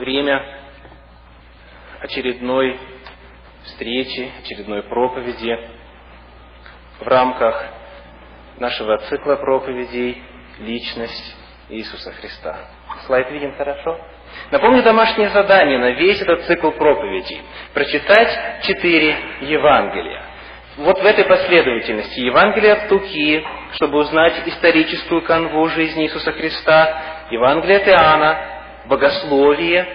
время 0.00 0.42
очередной 2.00 2.78
встречи, 3.64 4.32
очередной 4.42 4.82
проповеди 4.82 5.56
в 6.98 7.06
рамках 7.06 7.64
нашего 8.58 8.98
цикла 9.08 9.36
проповедей 9.36 10.22
«Личность 10.58 11.36
Иисуса 11.68 12.12
Христа». 12.12 12.58
Слайд 13.06 13.30
видим 13.30 13.54
хорошо? 13.54 13.98
Напомню 14.50 14.82
домашнее 14.82 15.30
задание 15.30 15.78
на 15.78 15.90
весь 15.92 16.20
этот 16.20 16.44
цикл 16.44 16.70
проповедей. 16.70 17.42
Прочитать 17.74 18.62
четыре 18.64 19.16
Евангелия. 19.42 20.24
Вот 20.76 21.00
в 21.00 21.04
этой 21.04 21.24
последовательности 21.24 22.20
Евангелие 22.20 22.72
от 22.72 22.90
Луки, 22.90 23.44
чтобы 23.74 23.98
узнать 23.98 24.46
историческую 24.46 25.22
канву 25.22 25.68
жизни 25.68 26.04
Иисуса 26.04 26.32
Христа, 26.32 27.26
Евангелие 27.30 27.78
от 27.78 27.88
Иоанна, 27.88 28.59
богословие, 28.90 29.86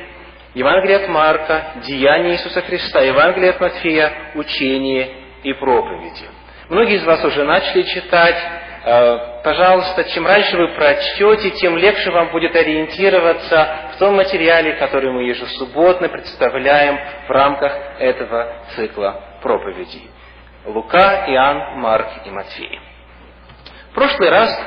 Евангелие 0.56 0.98
от 0.98 1.10
Марка, 1.10 1.74
деяния 1.86 2.32
Иисуса 2.32 2.62
Христа, 2.62 3.02
Евангелие 3.02 3.52
от 3.52 3.60
Матфея, 3.60 4.32
учение 4.36 5.10
и 5.44 5.54
проповеди. 5.54 6.26
Многие 6.70 6.96
из 6.96 7.04
вас 7.04 7.24
уже 7.24 7.44
начали 7.44 7.84
читать. 7.84 8.38
Э, 8.86 9.42
пожалуйста, 9.44 10.06
чем 10.06 10.26
раньше 10.26 10.56
вы 10.58 10.70
прочтете, 10.70 11.52
тем 11.52 11.78
легче 11.78 12.10
вам 12.10 12.32
будет 12.32 12.56
ориентироваться 12.56 13.92
в 13.94 14.00
том 14.00 14.16
материале, 14.16 14.76
который 14.76 15.12
мы 15.12 15.24
ежесубботно 15.24 16.08
представляем 16.08 16.98
в 17.28 17.30
рамках 17.30 17.74
этого 18.00 18.64
цикла 18.76 19.40
проповедей. 19.42 20.10
Лука, 20.66 21.26
Иоанн, 21.28 21.80
Марк 21.82 22.08
и 22.26 22.30
Матфей. 22.30 22.80
В 23.92 23.96
прошлый 23.96 24.30
раз 24.30 24.58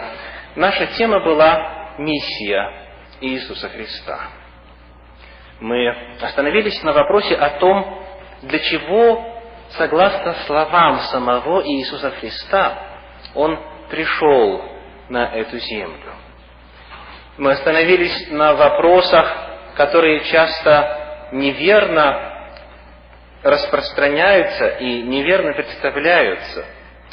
наша 0.55 0.87
тема 0.99 1.21
была 1.21 1.95
миссия 1.99 2.88
Иисуса 3.21 3.69
Христа. 3.69 4.21
Мы 5.61 5.89
остановились 6.21 6.83
на 6.83 6.93
вопросе 6.93 7.35
о 7.35 7.59
том, 7.59 8.05
для 8.43 8.59
чего, 8.61 9.41
согласно 9.71 10.35
словам 10.47 10.99
самого 11.01 11.67
Иисуса 11.67 12.11
Христа, 12.13 12.79
Он 13.35 13.59
пришел 13.91 14.65
на 15.09 15.35
эту 15.35 15.59
землю. 15.59 16.13
Мы 17.39 17.53
остановились 17.53 18.31
на 18.31 18.55
вопросах, 18.55 19.33
которые 19.77 20.21
часто 20.25 21.29
неверно 21.33 22.29
распространяются 23.43 24.69
и 24.69 25.03
неверно 25.03 25.53
представляются. 25.53 26.65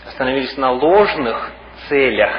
Остановились 0.07 0.57
на 0.57 0.71
ложных 0.71 1.51
целях 1.89 2.31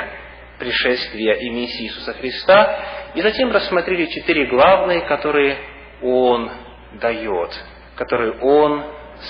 пришествия 0.59 1.35
и 1.35 1.51
миссии 1.51 1.85
Иисуса 1.85 2.13
Христа, 2.15 2.79
и 3.15 3.21
затем 3.23 3.53
рассмотрели 3.53 4.07
четыре 4.07 4.47
главные, 4.47 5.03
которые 5.03 5.59
Он 6.03 6.51
дает, 6.95 7.51
которые 7.97 8.33
Он 8.41 8.85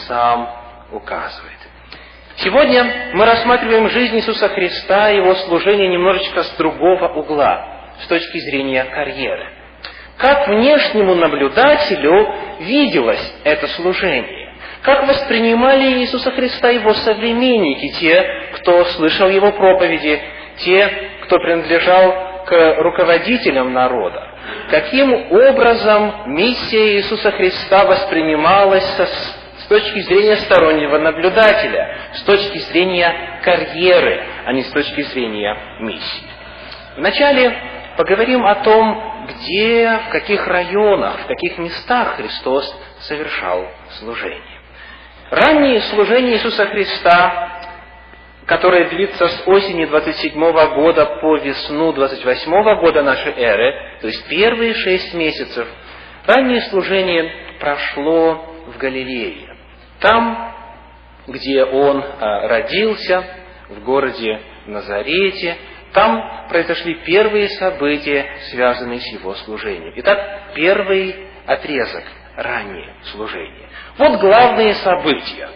сам 0.07 0.51
указывает. 0.93 1.59
Сегодня 2.37 3.13
мы 3.15 3.25
рассматриваем 3.25 3.89
жизнь 3.89 4.17
Иисуса 4.17 4.49
Христа 4.49 5.11
и 5.11 5.17
Его 5.17 5.35
служение 5.35 5.89
немножечко 5.89 6.43
с 6.43 6.57
другого 6.57 7.09
угла, 7.09 7.95
с 8.03 8.07
точки 8.07 8.39
зрения 8.39 8.85
карьеры. 8.85 9.49
Как 10.19 10.49
внешнему 10.49 11.15
наблюдателю 11.15 12.35
виделось 12.61 13.35
это 13.45 13.67
служение? 13.69 14.55
Как 14.83 15.07
воспринимали 15.07 16.01
Иисуса 16.01 16.31
Христа 16.31 16.71
его 16.71 16.95
современники, 16.95 17.99
те, 17.99 18.51
кто 18.55 18.85
слышал 18.85 19.29
его 19.29 19.53
проповеди, 19.53 20.21
те, 20.59 21.11
кто 21.27 21.39
принадлежал 21.39 22.45
к 22.47 22.77
руководителям 22.79 23.73
народа? 23.73 24.31
Каким 24.71 25.33
образом 25.33 26.23
миссия 26.27 26.97
Иисуса 26.97 27.31
Христа 27.33 27.85
воспринималась 27.85 28.85
с 28.85 29.67
точки 29.69 30.01
зрения 30.01 30.37
стороннего 30.37 30.99
наблюдателя, 30.99 31.97
с 32.15 32.23
точки 32.23 32.59
зрения 32.59 33.41
карьеры, 33.43 34.23
а 34.45 34.53
не 34.53 34.62
с 34.62 34.71
точки 34.71 35.03
зрения 35.03 35.56
миссии? 35.81 36.25
Вначале 36.97 37.53
поговорим 37.97 38.47
о 38.47 38.55
том, 38.56 39.27
где, 39.29 40.00
в 40.09 40.11
каких 40.11 40.47
районах, 40.47 41.21
в 41.21 41.27
каких 41.27 41.59
местах 41.59 42.17
Христос 42.17 42.73
совершал 43.00 43.67
служение. 43.99 44.61
Раннее 45.31 45.81
служение 45.83 46.34
Иисуса 46.34 46.67
Христа 46.67 47.56
которая 48.47 48.89
длится 48.89 49.27
с 49.27 49.43
осени 49.47 49.84
27 49.84 50.33
года 50.75 51.19
по 51.21 51.37
весну 51.37 51.93
28 51.93 52.81
года 52.81 53.03
нашей 53.03 53.33
эры, 53.33 53.99
то 54.01 54.07
есть 54.07 54.27
первые 54.29 54.75
шесть 54.75 55.12
месяцев, 55.15 55.67
раннее 56.27 56.61
служение 56.62 57.59
прошло 57.59 58.55
в 58.69 58.79
Галилее. 58.79 59.56
Там, 60.01 60.55
где 61.27 61.65
он 61.65 62.03
а, 62.03 62.47
родился, 62.47 63.25
в 63.69 63.83
городе 63.83 64.41
Назарете, 64.67 65.56
там 65.93 66.49
произошли 66.49 66.95
первые 67.05 67.49
события, 67.49 68.27
связанные 68.51 69.01
с 69.01 69.06
его 69.12 69.35
служением. 69.35 69.93
Итак, 69.97 70.53
первый 70.55 71.17
отрезок, 71.47 72.05
раннее 72.37 72.95
служение. 73.11 73.69
Вот 73.99 74.21
главные 74.21 74.75
события– 74.75 75.49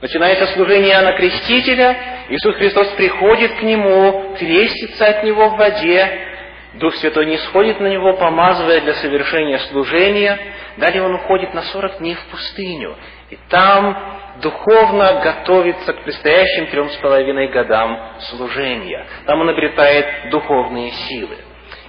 Начинается 0.00 0.46
служение 0.54 0.92
Иоанна 0.92 1.12
Крестителя, 1.14 1.96
Иисус 2.28 2.54
Христос 2.54 2.88
приходит 2.90 3.54
к 3.54 3.62
нему, 3.62 4.36
крестится 4.38 5.06
от 5.06 5.24
него 5.24 5.48
в 5.48 5.56
воде, 5.56 6.28
Дух 6.74 6.94
Святой 6.96 7.26
не 7.26 7.38
сходит 7.38 7.80
на 7.80 7.88
него, 7.88 8.12
помазывая 8.14 8.80
для 8.80 8.94
совершения 8.94 9.58
служения. 9.58 10.38
Далее 10.76 11.02
он 11.02 11.14
уходит 11.14 11.54
на 11.54 11.62
сорок 11.62 11.98
дней 11.98 12.14
в 12.14 12.24
пустыню. 12.30 12.96
И 13.30 13.38
там 13.48 13.96
духовно 14.42 15.20
готовится 15.22 15.92
к 15.92 16.04
предстоящим 16.04 16.66
трем 16.68 16.88
с 16.90 16.96
половиной 16.96 17.48
годам 17.48 17.98
служения. 18.30 19.04
Там 19.26 19.40
он 19.40 19.48
обретает 19.48 20.30
духовные 20.30 20.90
силы. 21.08 21.36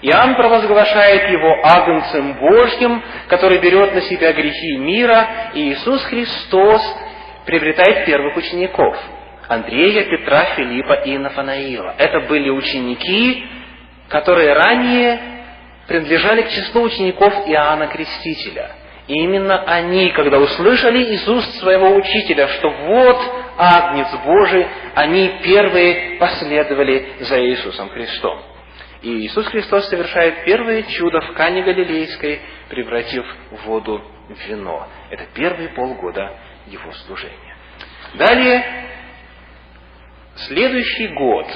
Иоанн 0.02 0.36
провозглашает 0.36 1.30
его 1.30 1.59
агнцем 1.64 2.34
Божьим, 2.40 3.03
который 3.28 3.59
берет 3.59 3.94
на 3.94 4.02
себя 4.02 4.31
грехи 4.31 4.78
мира, 4.78 5.52
и 5.53 5.74
Иисус 5.74 6.03
Христос 6.06 6.81
приобретает 7.50 8.06
первых 8.06 8.38
учеников. 8.38 8.96
Андрея, 9.48 10.04
Петра, 10.04 10.54
Филиппа 10.56 10.94
и 11.06 11.18
Нафанаила. 11.18 11.96
Это 11.98 12.20
были 12.22 12.52
ученики, 12.52 13.44
которые 14.08 14.54
ранее 14.54 15.20
принадлежали 15.88 16.44
к 16.44 16.50
числу 16.50 16.84
учеников 16.84 17.34
Иоанна 17.48 17.88
Крестителя. 17.88 18.70
И 19.08 19.14
именно 19.14 19.64
они, 19.64 20.12
когда 20.12 20.38
услышали 20.38 21.00
из 21.16 21.28
уст 21.28 21.52
своего 21.56 21.96
учителя, 21.96 22.48
что 22.50 22.70
вот 22.70 23.18
Агнец 23.58 24.10
Божий, 24.24 24.68
они 24.94 25.40
первые 25.44 26.20
последовали 26.20 27.14
за 27.22 27.44
Иисусом 27.44 27.90
Христом. 27.90 28.40
И 29.02 29.26
Иисус 29.26 29.48
Христос 29.48 29.90
совершает 29.90 30.44
первое 30.46 30.84
чудо 30.84 31.22
в 31.22 31.34
Кане 31.34 31.64
Галилейской, 31.64 32.42
превратив 32.70 33.26
воду 33.66 34.04
в 34.28 34.48
вино. 34.48 34.88
Это 35.10 35.24
первые 35.34 35.70
полгода 35.70 36.31
его 36.69 36.91
служения. 36.91 37.56
Далее, 38.16 38.63
следующий 40.35 41.07
год, 41.09 41.47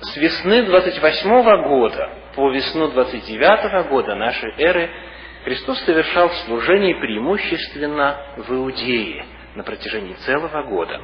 с 0.00 0.16
весны 0.16 0.64
28 0.64 1.68
года 1.68 2.10
по 2.34 2.50
весну 2.50 2.88
29 2.88 3.88
года 3.88 4.14
нашей 4.14 4.52
эры, 4.58 4.90
Христос 5.44 5.78
совершал 5.80 6.30
служение 6.46 6.96
преимущественно 6.96 8.16
в 8.36 8.52
Иудее 8.52 9.24
на 9.54 9.64
протяжении 9.64 10.14
целого 10.14 10.62
года. 10.62 11.00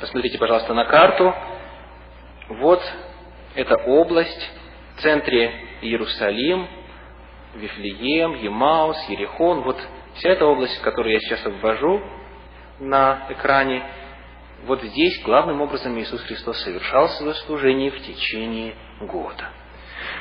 Посмотрите, 0.00 0.38
пожалуйста, 0.38 0.74
на 0.74 0.84
карту. 0.86 1.34
Вот 2.48 2.82
эта 3.54 3.76
область, 3.76 4.50
в 4.96 5.02
центре 5.02 5.52
Иерусалим, 5.82 6.68
Вифлеем, 7.54 8.34
Емаус, 8.34 8.96
Ерехон. 9.08 9.62
Вот 9.62 9.78
вся 10.14 10.30
эта 10.30 10.46
область, 10.46 10.80
которую 10.82 11.12
я 11.14 11.20
сейчас 11.20 11.44
обвожу, 11.44 12.02
на 12.80 13.26
экране, 13.28 13.82
вот 14.64 14.82
здесь 14.82 15.22
главным 15.22 15.60
образом 15.60 15.98
Иисус 15.98 16.20
Христос 16.22 16.60
совершал 16.62 17.08
свое 17.10 17.34
служение 17.34 17.90
в 17.90 18.00
течение 18.02 18.74
года. 19.00 19.48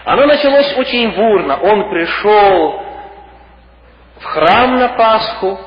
Оно 0.05 0.25
началось 0.25 0.77
очень 0.77 1.11
бурно. 1.11 1.57
Он 1.57 1.89
пришел 1.89 2.83
в 4.19 4.23
храм 4.23 4.77
на 4.77 4.89
Пасху 4.89 5.59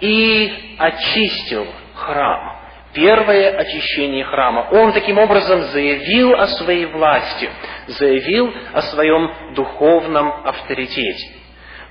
и 0.00 0.76
очистил 0.78 1.66
храм. 1.94 2.56
Первое 2.94 3.56
очищение 3.58 4.24
храма. 4.24 4.68
Он 4.72 4.92
таким 4.92 5.18
образом 5.18 5.60
заявил 5.62 6.34
о 6.34 6.46
своей 6.46 6.86
власти, 6.86 7.50
заявил 7.86 8.52
о 8.72 8.80
своем 8.82 9.54
духовном 9.54 10.46
авторитете. 10.46 11.34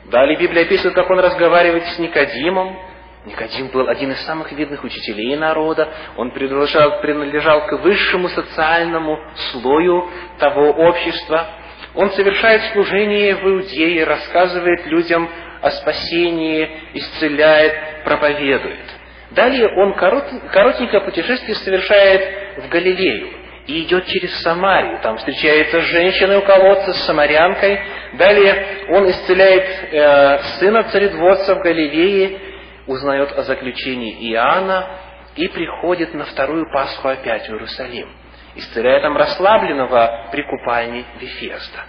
Далее 0.06 0.38
Библия 0.38 0.64
описывает, 0.64 0.96
как 0.96 1.10
он 1.10 1.20
разговаривает 1.20 1.86
с 1.86 2.00
Никодимом, 2.00 2.76
Никодим 3.26 3.68
был 3.68 3.90
один 3.90 4.12
из 4.12 4.20
самых 4.22 4.52
видных 4.54 4.84
учителей 4.84 5.36
народа, 5.36 5.90
он 6.16 6.32
принадлежал, 6.32 7.02
принадлежал 7.02 7.68
к 7.68 7.74
высшему 7.80 8.30
социальному 8.30 9.20
слою 9.52 10.10
того 10.40 10.72
общества. 10.72 11.48
Он 11.94 12.10
совершает 12.12 12.62
служение 12.74 13.36
в 13.36 13.44
Иудее, 13.44 14.06
рассказывает 14.06 14.86
людям 14.86 15.30
о 15.62 15.72
спасении, 15.72 16.70
исцеляет, 16.94 18.04
проповедует. 18.06 18.98
Далее 19.32 19.68
он 19.68 19.94
коротенькое 19.96 21.02
путешествие 21.02 21.56
совершает 21.56 22.64
в 22.64 22.70
Галилею 22.70 23.30
и 23.68 23.84
идет 23.84 24.06
через 24.08 24.34
Самарию. 24.42 25.00
Там 25.02 25.18
встречается 25.18 25.82
с 25.82 25.86
женщиной 25.86 26.38
у 26.38 26.42
колодца, 26.44 26.94
с 26.94 27.06
самарянкой. 27.06 27.80
Далее 28.14 28.66
он 28.90 29.10
исцеляет 29.10 29.66
э, 29.92 30.40
сына 30.60 30.84
царедворца 30.84 31.56
в 31.56 31.60
Галилее, 31.62 32.40
узнает 32.88 33.32
о 33.38 33.44
заключении 33.44 34.32
Иоанна 34.32 34.88
и 35.36 35.48
приходит 35.48 36.14
на 36.14 36.26
вторую 36.26 36.72
Пасху 36.72 37.08
опять 37.08 37.48
в 37.48 37.52
Иерусалим, 37.52 38.10
исцеляя 38.56 39.02
там 39.02 39.16
расслабленного 39.16 40.30
при 40.32 40.42
купальне 40.44 41.06
Вифеста. 41.20 41.86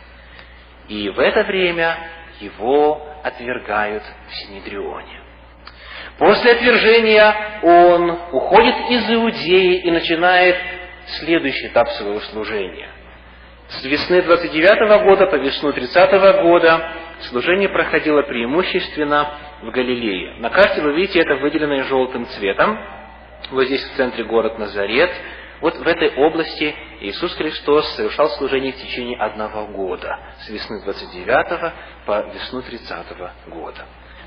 И 0.88 1.08
в 1.08 1.18
это 1.18 1.44
время 1.44 1.96
его 2.40 3.06
отвергают 3.22 4.02
в 4.28 4.34
Синедрионе. 4.34 5.22
После 6.18 6.52
отвержения 6.52 7.60
он 7.62 8.10
уходит 8.32 8.74
из 8.90 9.10
Иудеи 9.10 9.82
и 9.82 9.90
начинает 9.90 10.56
следующий 11.20 11.68
этап 11.68 11.88
своего 11.90 12.20
служения. 12.20 12.90
С 13.68 13.84
весны 13.84 14.22
29 14.22 15.04
года 15.04 15.26
по 15.26 15.36
весну 15.36 15.72
30 15.72 16.42
года 16.42 16.92
служение 17.28 17.68
проходило 17.68 18.22
преимущественно 18.22 19.28
в 19.62 19.70
Галилее. 19.70 20.34
На 20.38 20.50
карте 20.50 20.80
вы 20.80 20.92
видите 20.94 21.20
это 21.20 21.36
выделенное 21.36 21.84
желтым 21.84 22.26
цветом. 22.26 22.78
Вот 23.50 23.64
здесь 23.64 23.82
в 23.82 23.96
центре 23.96 24.24
город 24.24 24.58
Назарет. 24.58 25.10
Вот 25.60 25.76
в 25.76 25.86
этой 25.86 26.14
области 26.14 26.74
Иисус 27.00 27.34
Христос 27.34 27.88
совершал 27.96 28.28
служение 28.30 28.72
в 28.72 28.76
течение 28.76 29.18
одного 29.18 29.66
года, 29.66 30.16
с 30.40 30.48
весны 30.48 30.80
29 30.82 31.72
по 32.06 32.26
весну 32.32 32.62
30 32.62 33.06
года. 33.48 33.86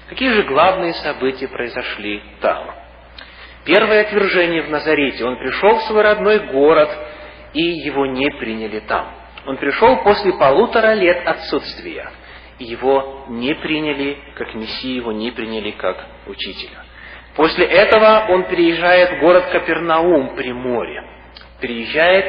Какие 0.10 0.34
же 0.34 0.44
главные 0.44 0.94
события 0.94 1.48
произошли 1.48 2.22
там? 2.42 2.76
Первое 3.64 4.02
отвержение 4.02 4.64
в 4.64 4.70
Назарете. 4.70 5.24
Он 5.24 5.38
пришел 5.38 5.78
в 5.78 5.84
свой 5.84 6.02
родной 6.02 6.40
город, 6.48 6.90
и 7.54 7.62
его 7.62 8.06
не 8.06 8.30
приняли 8.32 8.80
там. 8.80 9.16
Он 9.46 9.58
пришел 9.58 10.04
после 10.04 10.34
полутора 10.34 10.94
лет 10.94 11.26
отсутствия, 11.26 12.12
его 12.64 13.26
не 13.30 13.54
приняли 13.56 14.18
как 14.36 14.54
Мессию, 14.54 14.96
его 14.96 15.12
не 15.12 15.32
приняли 15.32 15.72
как 15.72 16.06
учителя. 16.28 16.86
После 17.36 17.66
этого 17.66 18.26
он 18.30 18.44
переезжает 18.46 19.18
в 19.18 19.20
город 19.20 19.46
Капернаум 19.52 20.36
при 20.36 20.52
море. 20.52 21.04
Приезжает, 21.60 22.26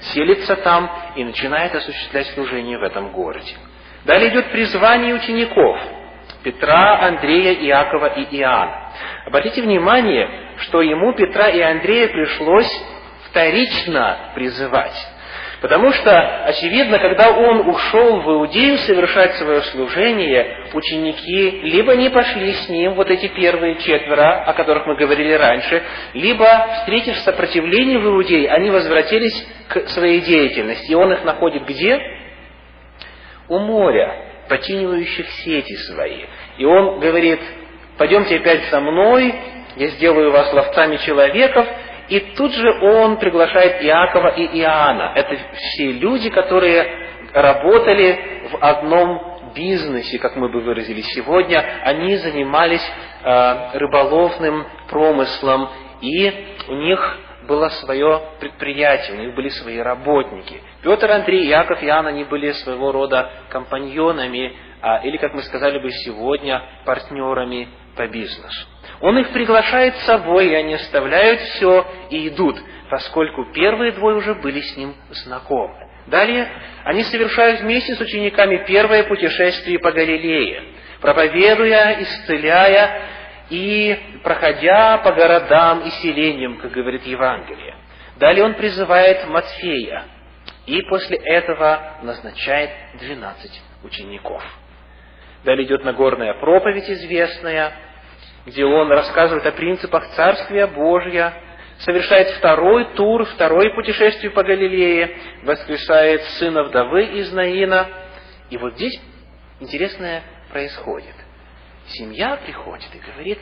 селится 0.00 0.56
там 0.56 0.90
и 1.16 1.24
начинает 1.24 1.74
осуществлять 1.74 2.26
служение 2.28 2.78
в 2.78 2.82
этом 2.82 3.12
городе. 3.12 3.54
Далее 4.04 4.30
идет 4.30 4.50
призвание 4.50 5.14
учеников 5.14 5.78
Петра, 6.42 7.00
Андрея, 7.06 7.54
Иакова 7.54 8.06
и 8.06 8.36
Иоанна. 8.38 8.92
Обратите 9.26 9.62
внимание, 9.62 10.54
что 10.58 10.80
ему 10.80 11.12
Петра 11.14 11.48
и 11.48 11.60
Андрея 11.60 12.08
пришлось 12.08 12.70
вторично 13.28 14.32
призывать. 14.34 14.94
Потому 15.60 15.92
что, 15.92 16.44
очевидно, 16.44 16.98
когда 16.98 17.32
он 17.32 17.68
ушел 17.68 18.20
в 18.20 18.30
Иудею 18.30 18.78
совершать 18.78 19.34
свое 19.34 19.60
служение, 19.62 20.68
ученики 20.72 21.60
либо 21.62 21.94
не 21.96 22.08
пошли 22.08 22.52
с 22.52 22.68
ним, 22.70 22.94
вот 22.94 23.10
эти 23.10 23.28
первые 23.28 23.76
четверо, 23.76 24.42
о 24.44 24.54
которых 24.54 24.86
мы 24.86 24.96
говорили 24.96 25.32
раньше, 25.32 25.82
либо, 26.14 26.66
встретив 26.78 27.18
сопротивление 27.18 27.98
в 27.98 28.06
Иудее, 28.06 28.50
они 28.50 28.70
возвратились 28.70 29.46
к 29.68 29.88
своей 29.90 30.22
деятельности. 30.22 30.92
И 30.92 30.94
он 30.94 31.12
их 31.12 31.24
находит 31.24 31.66
где? 31.66 32.00
У 33.48 33.58
моря, 33.58 34.46
починивающих 34.48 35.28
сети 35.44 35.74
свои. 35.74 36.24
И 36.56 36.64
он 36.64 37.00
говорит, 37.00 37.40
пойдемте 37.98 38.36
опять 38.36 38.64
со 38.70 38.80
мной, 38.80 39.34
я 39.76 39.88
сделаю 39.88 40.30
вас 40.30 40.52
ловцами 40.54 40.96
человеков, 40.96 41.66
и 42.10 42.18
тут 42.34 42.52
же 42.52 42.70
он 42.82 43.18
приглашает 43.18 43.82
Иакова 43.84 44.28
и 44.28 44.58
Иоанна. 44.58 45.12
Это 45.14 45.36
все 45.54 45.92
люди, 45.92 46.28
которые 46.28 46.90
работали 47.32 48.48
в 48.50 48.56
одном 48.60 49.52
бизнесе, 49.54 50.18
как 50.18 50.34
мы 50.34 50.48
бы 50.48 50.60
выразили 50.60 51.02
сегодня. 51.02 51.64
Они 51.84 52.16
занимались 52.16 52.84
э, 53.22 53.78
рыболовным 53.78 54.66
промыслом, 54.88 55.68
и 56.00 56.46
у 56.68 56.74
них 56.74 57.18
было 57.46 57.68
свое 57.68 58.20
предприятие, 58.40 59.16
у 59.16 59.20
них 59.20 59.34
были 59.36 59.48
свои 59.48 59.78
работники. 59.78 60.60
Петр, 60.82 61.10
Андрей, 61.10 61.48
Иаков, 61.48 61.82
Иоанн, 61.82 62.08
они 62.08 62.24
были 62.24 62.50
своего 62.52 62.90
рода 62.90 63.30
компаньонами, 63.50 64.52
а, 64.82 64.98
или, 65.04 65.16
как 65.16 65.34
мы 65.34 65.42
сказали 65.42 65.78
бы 65.78 65.90
сегодня, 65.90 66.62
партнерами 66.84 67.68
по 68.00 68.08
бизнесу. 68.08 68.66
Он 69.02 69.18
их 69.18 69.28
приглашает 69.32 69.94
с 69.96 70.04
собой, 70.04 70.48
и 70.48 70.54
они 70.54 70.72
оставляют 70.72 71.38
все 71.40 71.86
и 72.08 72.28
идут, 72.28 72.56
поскольку 72.88 73.52
первые 73.52 73.92
двое 73.92 74.16
уже 74.16 74.34
были 74.36 74.62
с 74.62 74.74
ним 74.74 74.94
знакомы. 75.10 75.74
Далее 76.06 76.48
они 76.84 77.02
совершают 77.02 77.60
вместе 77.60 77.94
с 77.94 78.00
учениками 78.00 78.64
первое 78.66 79.04
путешествие 79.04 79.78
по 79.78 79.92
Галилее, 79.92 80.62
проповедуя, 81.02 82.00
исцеляя 82.00 83.02
и 83.50 83.98
проходя 84.22 84.96
по 84.98 85.12
городам 85.12 85.82
и 85.82 85.90
селениям, 85.90 86.56
как 86.56 86.72
говорит 86.72 87.04
Евангелие. 87.04 87.76
Далее 88.16 88.46
он 88.46 88.54
призывает 88.54 89.28
Матфея, 89.28 90.04
и 90.64 90.80
после 90.88 91.18
этого 91.18 91.98
назначает 92.02 92.70
двенадцать 92.98 93.60
учеников. 93.82 94.42
Далее 95.44 95.66
идет 95.66 95.84
Нагорная 95.84 96.32
проповедь 96.32 96.88
известная, 96.88 97.89
где 98.50 98.64
он 98.64 98.90
рассказывает 98.90 99.46
о 99.46 99.52
принципах 99.52 100.08
Царствия 100.16 100.66
Божья, 100.66 101.32
совершает 101.78 102.30
второй 102.36 102.94
тур, 102.94 103.24
второе 103.24 103.72
путешествие 103.74 104.30
по 104.32 104.42
Галилее, 104.42 105.16
воскрешает 105.44 106.22
сына 106.38 106.64
вдовы 106.64 107.04
из 107.04 107.32
Наина. 107.32 107.88
И 108.50 108.56
вот 108.56 108.74
здесь 108.74 109.00
интересное 109.60 110.24
происходит. 110.50 111.14
Семья 111.86 112.36
приходит 112.38 112.88
и 112.94 112.98
говорит, 112.98 113.38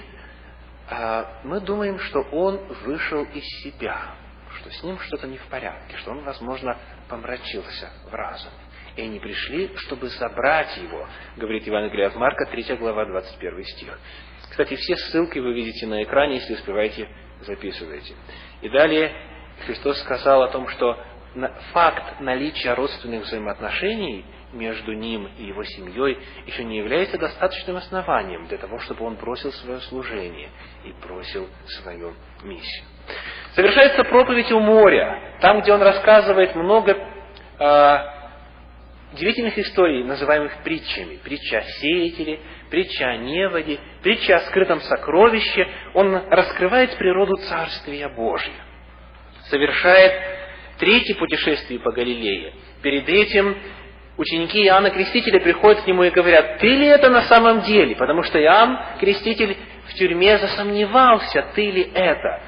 а 0.90 1.40
мы 1.44 1.60
думаем, 1.60 1.98
что 2.00 2.20
он 2.32 2.58
вышел 2.84 3.24
из 3.24 3.44
себя, 3.62 4.14
что 4.58 4.70
с 4.70 4.82
ним 4.82 4.98
что-то 5.00 5.26
не 5.26 5.38
в 5.38 5.46
порядке, 5.46 5.96
что 5.96 6.10
он, 6.10 6.20
возможно, 6.20 6.76
помрачился 7.08 7.90
в 8.10 8.14
разум. 8.14 8.52
И 8.96 9.02
они 9.02 9.20
пришли, 9.20 9.70
чтобы 9.76 10.08
забрать 10.08 10.76
его, 10.76 11.06
говорит 11.36 11.66
Евангелие 11.66 12.08
от 12.08 12.16
Марка, 12.16 12.46
3 12.46 12.76
глава, 12.76 13.06
21 13.06 13.64
стих. 13.64 13.98
Кстати, 14.58 14.74
все 14.74 14.96
ссылки 14.96 15.38
вы 15.38 15.52
видите 15.52 15.86
на 15.86 16.02
экране, 16.02 16.38
если 16.38 16.54
успеваете, 16.54 17.08
записывайте. 17.42 18.12
И 18.60 18.68
далее 18.68 19.12
Христос 19.64 20.00
сказал 20.00 20.42
о 20.42 20.48
том, 20.48 20.66
что 20.66 20.98
факт 21.72 22.18
наличия 22.18 22.74
родственных 22.74 23.22
взаимоотношений 23.22 24.24
между 24.52 24.94
ним 24.94 25.28
и 25.38 25.44
его 25.44 25.62
семьей 25.62 26.18
еще 26.46 26.64
не 26.64 26.78
является 26.78 27.18
достаточным 27.18 27.76
основанием 27.76 28.48
для 28.48 28.58
того, 28.58 28.80
чтобы 28.80 29.04
он 29.04 29.14
бросил 29.14 29.52
свое 29.52 29.78
служение 29.82 30.48
и 30.84 30.92
бросил 31.06 31.48
свою 31.80 32.14
миссию. 32.42 32.84
Совершается 33.54 34.02
проповедь 34.02 34.50
у 34.50 34.58
моря, 34.58 35.36
там, 35.40 35.60
где 35.60 35.72
он 35.72 35.82
рассказывает 35.82 36.56
много 36.56 36.96
э, 37.60 38.17
удивительных 39.12 39.58
историй, 39.58 40.04
называемых 40.04 40.62
притчами. 40.62 41.16
Притча 41.16 41.58
о 41.58 41.62
сеятеле, 41.62 42.40
притча 42.70 43.08
о 43.08 43.16
неводе, 43.16 43.78
притча 44.02 44.36
о 44.36 44.40
скрытом 44.40 44.80
сокровище. 44.80 45.66
Он 45.94 46.14
раскрывает 46.30 46.96
природу 46.96 47.36
Царствия 47.36 48.08
Божьего. 48.08 48.56
Совершает 49.48 50.12
третье 50.78 51.14
путешествие 51.14 51.80
по 51.80 51.92
Галилее. 51.92 52.52
Перед 52.82 53.08
этим 53.08 53.56
ученики 54.16 54.64
Иоанна 54.64 54.90
Крестителя 54.90 55.40
приходят 55.40 55.82
к 55.82 55.86
нему 55.86 56.04
и 56.04 56.10
говорят, 56.10 56.58
ты 56.58 56.68
ли 56.68 56.86
это 56.86 57.08
на 57.08 57.22
самом 57.22 57.62
деле? 57.62 57.96
Потому 57.96 58.22
что 58.22 58.40
Иоанн 58.40 58.78
Креститель 59.00 59.56
в 59.86 59.94
тюрьме 59.94 60.38
засомневался, 60.38 61.46
ты 61.54 61.70
ли 61.70 61.90
это? 61.94 62.42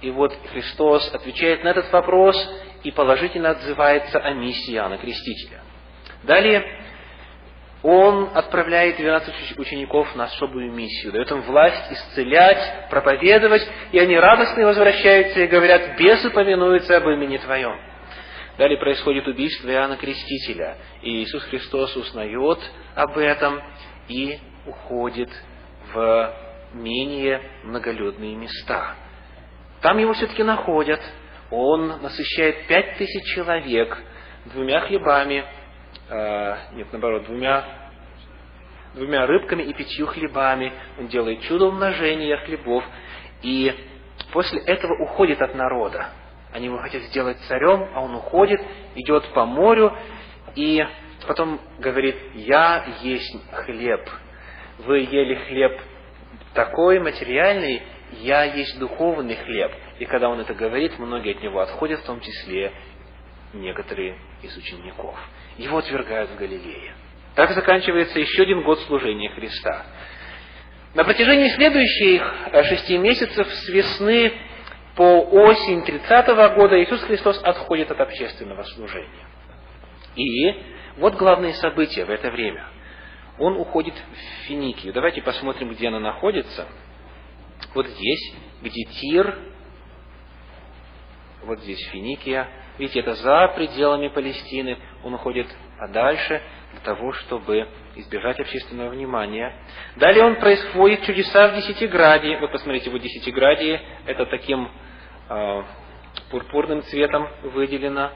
И 0.00 0.10
вот 0.10 0.32
Христос 0.52 1.12
отвечает 1.12 1.64
на 1.64 1.68
этот 1.68 1.92
вопрос 1.92 2.36
и 2.84 2.90
положительно 2.92 3.50
отзывается 3.50 4.20
о 4.20 4.32
миссии 4.32 4.74
Иоанна 4.74 4.96
Крестителя. 4.96 5.60
Далее 6.24 6.64
он 7.82 8.30
отправляет 8.34 8.96
12 8.96 9.58
учеников 9.58 10.14
на 10.16 10.24
особую 10.24 10.72
миссию, 10.72 11.12
дает 11.12 11.30
им 11.30 11.42
власть 11.42 11.92
исцелять, 11.92 12.88
проповедовать, 12.90 13.66
и 13.92 13.98
они 13.98 14.18
радостно 14.18 14.66
возвращаются 14.66 15.40
и 15.40 15.46
говорят, 15.46 15.96
бесы 15.96 16.30
повинуются 16.30 16.96
об 16.96 17.04
имени 17.08 17.36
Твоем. 17.36 17.78
Далее 18.58 18.78
происходит 18.78 19.28
убийство 19.28 19.68
Иоанна 19.68 19.96
Крестителя, 19.96 20.76
и 21.02 21.22
Иисус 21.22 21.44
Христос 21.44 21.94
узнает 21.96 22.58
об 22.96 23.16
этом 23.16 23.62
и 24.08 24.40
уходит 24.66 25.30
в 25.94 26.34
менее 26.74 27.40
многолюдные 27.62 28.34
места. 28.34 28.96
Там 29.80 29.98
его 29.98 30.12
все-таки 30.14 30.42
находят, 30.42 31.00
он 31.52 32.02
насыщает 32.02 32.66
пять 32.66 32.96
тысяч 32.96 33.24
человек 33.34 33.96
двумя 34.46 34.80
хлебами 34.80 35.44
э, 36.08 36.56
нет, 36.74 36.88
наоборот, 36.92 37.24
двумя, 37.24 37.64
двумя 38.94 39.26
рыбками 39.26 39.62
и 39.62 39.72
пятью 39.72 40.06
хлебами. 40.06 40.72
Он 40.98 41.08
делает 41.08 41.42
чудо 41.42 41.66
умножения 41.66 42.36
хлебов. 42.38 42.84
И 43.42 43.74
после 44.32 44.60
этого 44.62 45.02
уходит 45.02 45.40
от 45.40 45.54
народа. 45.54 46.08
Они 46.52 46.66
его 46.66 46.78
хотят 46.78 47.02
сделать 47.02 47.38
царем, 47.48 47.88
а 47.94 48.00
он 48.00 48.14
уходит, 48.14 48.60
идет 48.94 49.26
по 49.34 49.44
морю, 49.44 49.92
и 50.54 50.84
потом 51.26 51.60
говорит, 51.78 52.16
«Я 52.34 52.86
есть 53.02 53.36
хлеб». 53.52 54.08
Вы 54.78 55.00
ели 55.00 55.34
хлеб 55.34 55.80
такой 56.54 57.00
материальный, 57.00 57.82
«Я 58.12 58.44
есть 58.44 58.78
духовный 58.78 59.36
хлеб». 59.36 59.72
И 59.98 60.06
когда 60.06 60.30
он 60.30 60.40
это 60.40 60.54
говорит, 60.54 60.98
многие 60.98 61.34
от 61.34 61.42
него 61.42 61.60
отходят, 61.60 62.00
в 62.00 62.06
том 62.06 62.20
числе 62.20 62.72
некоторые 63.52 64.18
из 64.42 64.56
учеников. 64.56 65.16
Его 65.58 65.78
отвергают 65.78 66.30
в 66.30 66.36
Галилее. 66.36 66.94
Так 67.34 67.50
заканчивается 67.50 68.18
еще 68.18 68.42
один 68.42 68.62
год 68.62 68.80
служения 68.80 69.28
Христа. 69.30 69.84
На 70.94 71.04
протяжении 71.04 71.48
следующих 71.50 72.34
э, 72.52 72.64
шести 72.64 72.96
месяцев 72.96 73.46
с 73.46 73.68
весны 73.68 74.32
по 74.96 75.20
осень 75.20 75.84
30 75.84 76.26
года 76.56 76.82
Иисус 76.82 77.02
Христос 77.02 77.40
отходит 77.42 77.90
от 77.90 78.00
общественного 78.00 78.62
служения. 78.62 79.26
И 80.16 80.54
вот 80.96 81.14
главные 81.14 81.54
события 81.54 82.04
в 82.04 82.10
это 82.10 82.30
время. 82.30 82.66
Он 83.38 83.56
уходит 83.56 83.94
в 83.94 84.46
Финикию. 84.46 84.92
Давайте 84.92 85.22
посмотрим, 85.22 85.70
где 85.70 85.88
она 85.88 86.00
находится. 86.00 86.66
Вот 87.74 87.86
здесь, 87.86 88.34
где 88.62 88.84
Тир, 88.84 89.38
вот 91.44 91.60
здесь 91.60 91.80
Финикия. 91.90 92.48
Видите, 92.78 93.00
это 93.00 93.14
за 93.14 93.48
пределами 93.48 94.08
Палестины. 94.08 94.78
Он 95.02 95.14
уходит 95.14 95.48
подальше 95.78 96.40
для 96.72 96.80
того, 96.80 97.12
чтобы 97.12 97.66
избежать 97.96 98.38
общественного 98.38 98.90
внимания. 98.90 99.52
Далее 99.96 100.24
он 100.24 100.36
происходит 100.36 101.02
чудеса 101.02 101.48
в 101.48 101.56
Десятиграде. 101.56 102.36
Вы 102.38 102.48
посмотрите, 102.48 102.90
вот 102.90 103.00
Десятиградие, 103.00 103.80
это 104.06 104.26
таким 104.26 104.70
э, 105.28 105.62
пурпурным 106.30 106.82
цветом 106.84 107.28
выделено. 107.42 108.12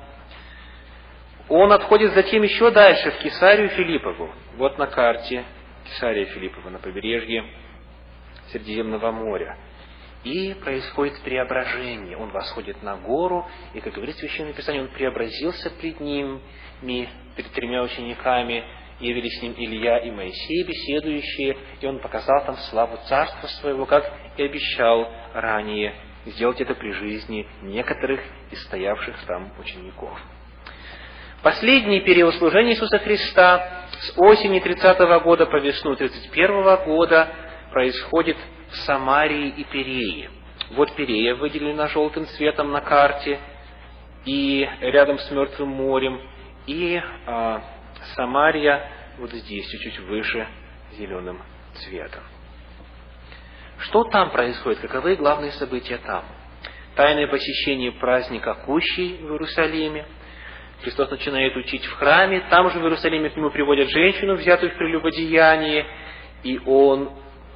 Он 1.49 1.73
отходит 1.73 2.12
затем 2.12 2.42
еще 2.42 2.71
дальше, 2.71 3.11
в 3.11 3.19
Кесарию 3.19 3.69
Филиппову. 3.71 4.31
Вот 4.57 4.78
на 4.78 4.87
карте 4.87 5.45
Кесария 5.85 6.26
Филиппова 6.26 6.71
на 6.71 6.78
побережье 6.78 7.45
Средиземного 8.52 9.11
моря. 9.11 9.59
И 10.25 10.55
происходит 10.55 11.21
преображение. 11.23 12.17
Он 12.17 12.31
восходит 12.31 12.83
на 12.83 12.97
гору, 12.97 13.47
и, 13.75 13.81
как 13.81 13.95
говорит 13.95 14.17
Священное 14.17 14.52
Писание, 14.52 14.83
он 14.83 14.88
преобразился 14.88 15.71
пред 15.71 16.00
ними, 16.00 16.41
перед 17.37 17.50
тремя 17.52 17.83
учениками, 17.83 18.64
явились 19.00 19.38
с 19.38 19.43
ним 19.43 19.55
Илья 19.57 19.99
и 19.99 20.11
Моисей, 20.11 20.64
беседующие, 20.64 21.57
и 21.81 21.87
он 21.87 21.99
показал 21.99 22.45
там 22.45 22.57
славу 22.71 22.99
царства 23.09 23.49
своего, 23.49 23.85
как 23.85 24.11
и 24.37 24.45
обещал 24.45 25.09
ранее 25.35 25.95
сделать 26.26 26.61
это 26.61 26.75
при 26.75 26.93
жизни 26.93 27.47
некоторых 27.62 28.21
из 28.50 28.62
стоявших 28.64 29.17
там 29.26 29.52
учеников. 29.59 30.19
Последний 31.43 32.00
период 32.00 32.35
служения 32.37 32.73
Иисуса 32.73 32.99
Христа 33.00 33.87
с 34.00 34.17
осени 34.17 34.61
30 34.61 34.99
года 35.25 35.47
по 35.47 35.57
весну 35.57 35.97
31 35.97 36.85
года 36.85 37.29
происходит 37.73 38.37
в 38.73 38.76
Самарии 38.79 39.49
и 39.49 39.64
Перее. 39.64 40.31
Вот 40.73 40.95
Перея 40.97 41.35
выделена 41.35 41.88
желтым 41.88 42.26
цветом 42.26 42.73
на 42.73 42.81
карте, 42.81 43.38
и 44.25 44.69
рядом 44.81 45.19
с 45.19 45.31
Мертвым 45.31 45.69
морем, 45.69 46.21
и 46.67 47.00
а, 47.26 47.62
Самария 48.14 48.88
вот 49.19 49.31
здесь, 49.33 49.69
чуть-чуть 49.69 49.99
выше, 50.00 50.47
зеленым 50.93 51.43
цветом. 51.75 52.23
Что 53.79 54.05
там 54.05 54.31
происходит? 54.31 54.81
Каковы 54.81 55.17
главные 55.17 55.52
события 55.52 55.99
там? 55.99 56.25
Тайное 56.95 57.26
посещение 57.26 57.93
праздника 57.93 58.55
Кущей 58.55 59.17
в 59.17 59.33
Иерусалиме. 59.33 60.07
Христос 60.83 61.11
начинает 61.11 61.57
учить 61.57 61.85
в 61.85 61.93
храме. 61.95 62.45
Там 62.49 62.71
же 62.71 62.79
в 62.79 62.83
Иерусалиме 62.83 63.31
к 63.31 63.37
нему 63.37 63.50
приводят 63.50 63.91
женщину, 63.91 64.35
взятую 64.35 64.73
в 64.73 64.76
прелюбодеяние, 64.76 65.87
и 66.43 66.59
он 66.59 67.11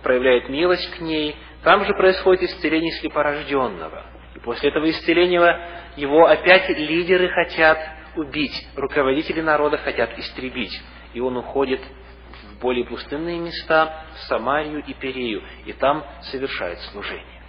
проявляет 0.07 0.49
милость 0.49 0.89
к 0.97 1.01
ней. 1.01 1.35
Там 1.65 1.85
же 1.85 1.93
происходит 1.95 2.45
исцеление 2.45 2.93
слепорожденного. 2.93 4.05
И 4.37 4.39
после 4.39 4.71
этого 4.71 4.89
исцеления 4.89 5.59
его 5.97 6.27
опять 6.27 6.69
лидеры 6.69 7.29
хотят 7.29 7.77
убить, 8.15 8.55
руководители 8.77 9.41
народа 9.41 9.79
хотят 9.79 10.17
истребить. 10.17 10.81
И 11.13 11.19
он 11.19 11.37
уходит 11.37 11.81
в 11.81 12.61
более 12.61 12.85
пустынные 12.85 13.41
места, 13.41 14.05
в 14.15 14.19
Самарию 14.29 14.85
и 14.87 14.95
Перею, 14.95 15.43
и 15.65 15.73
там 15.73 16.05
совершает 16.31 16.79
служение. 16.93 17.43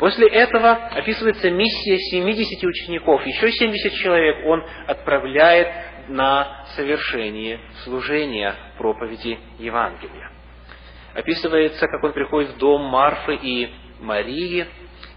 После 0.00 0.26
этого 0.30 0.72
описывается 0.72 1.48
миссия 1.48 1.96
70 1.96 2.64
учеников. 2.64 3.24
Еще 3.24 3.52
70 3.52 3.92
человек 3.92 4.44
он 4.46 4.64
отправляет 4.88 5.68
на 6.08 6.66
совершение 6.74 7.60
служения 7.84 8.56
проповеди 8.78 9.38
Евангелия. 9.60 10.39
Описывается, 11.14 11.86
как 11.88 12.02
он 12.04 12.12
приходит 12.12 12.50
в 12.50 12.58
дом 12.58 12.82
Марфы 12.82 13.34
и 13.34 13.72
Марии, 14.00 14.66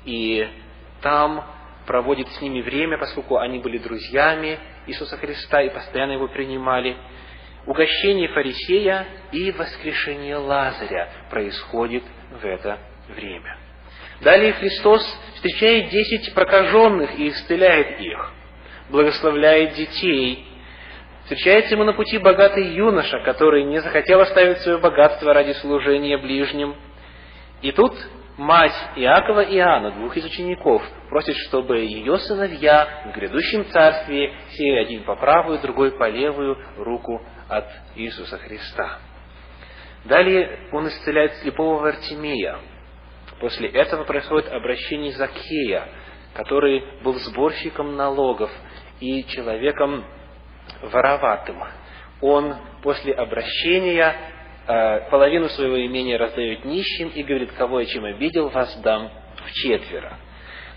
и 0.05 0.47
там 1.01 1.45
проводит 1.85 2.27
с 2.29 2.41
ними 2.41 2.61
время, 2.61 2.97
поскольку 2.97 3.37
они 3.37 3.59
были 3.59 3.77
друзьями 3.77 4.57
Иисуса 4.87 5.17
Христа 5.17 5.61
и 5.61 5.69
постоянно 5.69 6.13
его 6.13 6.27
принимали. 6.27 6.97
Угощение 7.65 8.27
фарисея 8.29 9.05
и 9.31 9.51
воскрешение 9.51 10.35
Лазаря 10.35 11.09
происходит 11.29 12.03
в 12.41 12.45
это 12.45 12.79
время. 13.09 13.57
Далее 14.21 14.53
Христос 14.53 15.01
встречает 15.35 15.89
десять 15.89 16.33
прокаженных 16.33 17.17
и 17.17 17.29
исцеляет 17.29 17.99
их, 17.99 18.31
благословляет 18.89 19.73
детей. 19.75 20.47
Встречается 21.23 21.75
ему 21.75 21.85
на 21.85 21.93
пути 21.93 22.17
богатый 22.17 22.73
юноша, 22.73 23.19
который 23.19 23.63
не 23.63 23.79
захотел 23.79 24.19
оставить 24.19 24.57
свое 24.59 24.77
богатство 24.77 25.33
ради 25.33 25.53
служения 25.53 26.17
ближним. 26.17 26.75
И 27.61 27.71
тут 27.71 27.93
мать 28.35 28.75
Иакова 28.97 29.39
и 29.39 29.55
Иоанна, 29.55 29.91
двух 29.91 30.17
из 30.17 30.25
учеников, 30.25 30.83
просит, 31.07 31.37
чтобы 31.47 31.79
ее 31.79 32.17
сыновья 32.17 33.03
в 33.05 33.15
грядущем 33.15 33.65
царстве 33.71 34.33
сели 34.49 34.79
один 34.79 35.03
по 35.05 35.15
правую, 35.15 35.59
другой 35.59 35.91
по 35.97 36.09
левую 36.09 36.57
руку 36.77 37.21
от 37.47 37.69
Иисуса 37.95 38.37
Христа. 38.39 38.99
Далее 40.03 40.67
он 40.73 40.89
исцеляет 40.89 41.35
слепого 41.35 41.79
Вартимея. 41.79 42.59
После 43.39 43.69
этого 43.69 44.03
происходит 44.03 44.51
обращение 44.51 45.13
Закея, 45.13 45.87
который 46.33 46.83
был 47.01 47.13
сборщиком 47.13 47.95
налогов 47.95 48.51
и 48.99 49.23
человеком 49.25 50.03
вороватым. 50.81 51.63
Он 52.21 52.55
после 52.81 53.13
обращения 53.13 54.15
Э, 54.65 55.09
половину 55.09 55.49
своего 55.49 55.85
имения 55.85 56.17
раздает 56.17 56.63
нищим 56.63 57.09
и 57.09 57.21
говорит, 57.23 57.51
кого 57.51 57.81
я 57.81 57.85
чем 57.85 58.05
обидел, 58.05 58.47
вас 58.47 58.73
дам 58.77 59.11
в 59.45 59.51
четверо. 59.51 60.17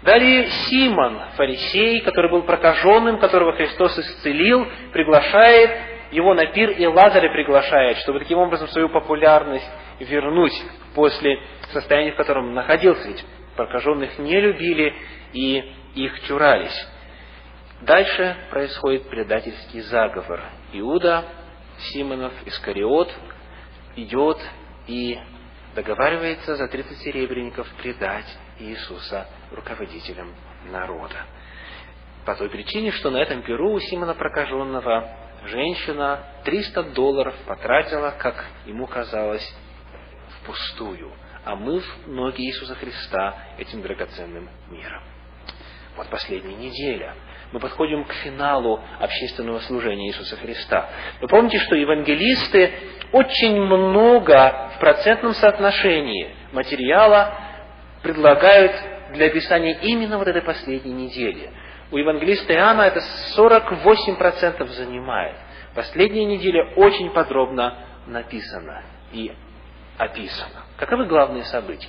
Далее 0.03 0.49
Симон, 0.49 1.21
фарисей, 1.37 2.01
который 2.01 2.29
был 2.29 2.43
прокаженным, 2.43 3.19
которого 3.19 3.53
Христос 3.53 3.97
исцелил, 3.97 4.67
приглашает 4.93 5.71
его 6.11 6.35
на 6.35 6.47
пир, 6.47 6.71
и 6.71 6.85
Лазаря 6.85 7.31
приглашает, 7.31 7.99
чтобы 7.99 8.19
таким 8.19 8.39
образом 8.39 8.67
свою 8.69 8.89
популярность 8.89 9.69
вернуть 10.01 10.55
после 10.97 11.39
состояния, 11.73 12.11
в 12.11 12.17
котором 12.17 12.55
находился. 12.55 13.07
Ведь 13.07 13.25
прокаженных 13.55 14.19
не 14.19 14.41
любили 14.41 14.95
и 15.33 15.63
их 15.95 16.23
чурались. 16.27 16.89
Дальше 17.83 18.37
происходит 18.51 19.09
предательский 19.11 19.81
заговор. 19.83 20.43
Иуда, 20.73 21.25
Симонов, 21.79 22.33
Искариот, 22.47 23.13
идет 23.97 24.39
и 24.87 25.19
договаривается 25.75 26.57
за 26.57 26.69
30 26.69 26.97
серебряников 26.99 27.69
предать 27.83 28.27
Иисуса 28.59 29.27
руководителям 29.53 30.35
народа. 30.71 31.27
По 32.25 32.35
той 32.35 32.49
причине, 32.49 32.93
что 32.93 33.11
на 33.11 33.19
этом 33.19 33.43
перу 33.43 33.75
у 33.75 33.81
Симона 33.81 34.15
Прокаженного 34.15 35.15
женщина 35.45 36.25
300 36.45 36.83
долларов 36.95 37.35
потратила, 37.47 38.15
как 38.19 38.47
ему 38.65 38.87
казалось, 38.87 39.55
впустую, 40.41 41.13
омыв 41.45 41.85
ноги 42.07 42.41
Иисуса 42.43 42.75
Христа 42.75 43.37
этим 43.59 43.83
драгоценным 43.83 44.49
миром. 44.71 45.03
Вот 45.95 46.09
последняя 46.09 46.57
неделя– 46.57 47.15
мы 47.57 47.61
подходим 47.61 48.05
к 48.05 48.13
финалу 48.13 48.83
общественного 49.01 49.61
служения 49.61 50.09
Иисуса 50.09 50.37
Христа. 50.37 50.91
Вы 51.23 51.29
помните, 51.29 51.59
что 51.61 51.75
евангелисты 51.75 52.71
очень 53.13 53.59
много 53.59 54.73
в 54.77 54.79
процентном 54.79 55.33
соотношении 55.33 56.35
материала 56.53 57.33
предлагают 58.03 58.73
для 59.15 59.29
описания 59.29 59.79
именно 59.81 60.19
вот 60.19 60.29
этой 60.29 60.43
последней 60.43 60.93
недели. 60.93 61.51
У 61.91 61.97
евангелиста 61.97 62.53
Иоанна 62.53 62.83
это 62.83 63.01
48% 63.39 64.67
занимает. 64.69 65.37
последняя 65.75 66.27
неделя 66.27 66.75
очень 66.77 67.09
подробно 67.09 67.87
написана 68.07 68.83
и 69.13 69.33
описана. 69.97 70.65
Каковы 70.77 71.07
главные 71.07 71.45
события? 71.45 71.89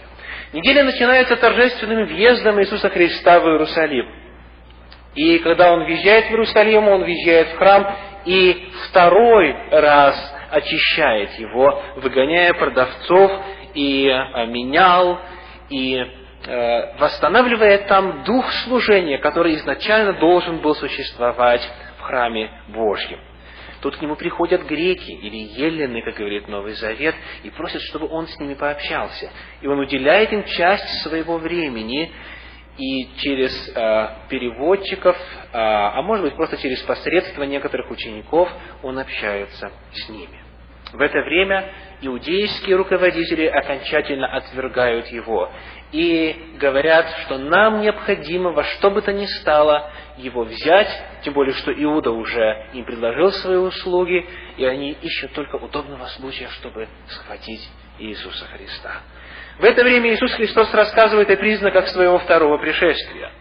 Неделя 0.54 0.86
начинается 0.86 1.36
торжественным 1.36 2.06
въездом 2.06 2.58
Иисуса 2.62 2.90
Христа 2.90 3.42
в 3.42 3.48
Иерусалим. 3.48 4.27
И 5.18 5.40
когда 5.40 5.74
он 5.74 5.84
въезжает 5.84 6.28
в 6.28 6.30
Иерусалим, 6.30 6.88
он 6.88 7.04
въезжает 7.04 7.48
в 7.48 7.58
храм 7.58 7.88
и 8.24 8.70
второй 8.88 9.52
раз 9.72 10.36
очищает 10.52 11.32
его, 11.40 11.82
выгоняя 11.96 12.54
продавцов 12.54 13.32
и 13.74 14.08
а, 14.10 14.46
менял, 14.46 15.20
и 15.72 15.98
э, 15.98 16.98
восстанавливая 17.00 17.80
там 17.88 18.24
дух 18.26 18.50
служения, 18.64 19.18
который 19.18 19.56
изначально 19.56 20.14
должен 20.14 20.60
был 20.60 20.76
существовать 20.76 21.68
в 21.98 22.02
храме 22.04 22.52
Божьем. 22.68 23.20
Тут 23.82 23.98
к 23.98 24.02
нему 24.02 24.16
приходят 24.16 24.66
греки 24.66 25.12
или 25.12 25.38
елены, 25.38 26.04
как 26.04 26.16
говорит 26.16 26.48
Новый 26.48 26.74
Завет, 26.74 27.16
и 27.44 27.50
просят, 27.50 27.82
чтобы 27.82 28.08
он 28.08 28.28
с 28.28 28.40
ними 28.40 28.54
пообщался. 28.54 29.32
И 29.62 29.68
он 29.68 29.80
уделяет 29.80 30.32
им 30.32 30.44
часть 30.44 31.02
своего 31.02 31.38
времени, 31.38 32.12
и 32.78 33.10
через 33.18 33.70
э, 33.70 34.10
переводчиков, 34.30 35.16
э, 35.16 35.48
а 35.54 36.02
может 36.02 36.26
быть 36.26 36.36
просто 36.36 36.58
через 36.58 36.82
посредство 36.84 37.44
некоторых 37.44 37.90
учеников, 37.90 38.50
он 38.84 39.00
общается 39.00 39.72
с 39.94 40.10
ними. 40.10 40.48
В 40.94 41.02
это 41.02 41.20
время 41.22 41.74
иудейские 42.02 42.78
руководители 42.78 43.46
окончательно 43.46 44.28
отвергают 44.28 45.08
его 45.08 45.52
и 45.92 46.54
говорят, 46.60 47.08
что 47.26 47.38
нам 47.38 47.82
необходимо 47.82 48.52
во 48.52 48.64
что 48.64 48.92
бы 48.92 49.02
то 49.02 49.12
ни 49.12 49.26
стало 49.26 49.92
его 50.18 50.44
взять, 50.44 50.90
тем 51.24 51.34
более, 51.34 51.54
что 51.56 51.72
Иуда 51.72 52.12
уже 52.12 52.68
им 52.74 52.86
предложил 52.86 53.32
свои 53.32 53.58
услуги, 53.58 54.26
и 54.58 54.66
они 54.66 54.92
ищут 54.92 55.34
только 55.34 55.56
удобного 55.56 56.06
случая, 56.06 56.48
чтобы 56.50 56.88
схватить 57.08 57.68
Иисуса 58.00 58.46
Христа. 58.46 59.02
В 59.60 59.64
это 59.64 59.84
время 59.84 60.14
Иисус 60.14 60.34
Христос 60.34 60.74
рассказывает 60.74 61.30
о 61.30 61.38
признаках 61.38 61.88
своего 61.88 62.20
второго 62.20 62.58
пришествия. 62.58 63.32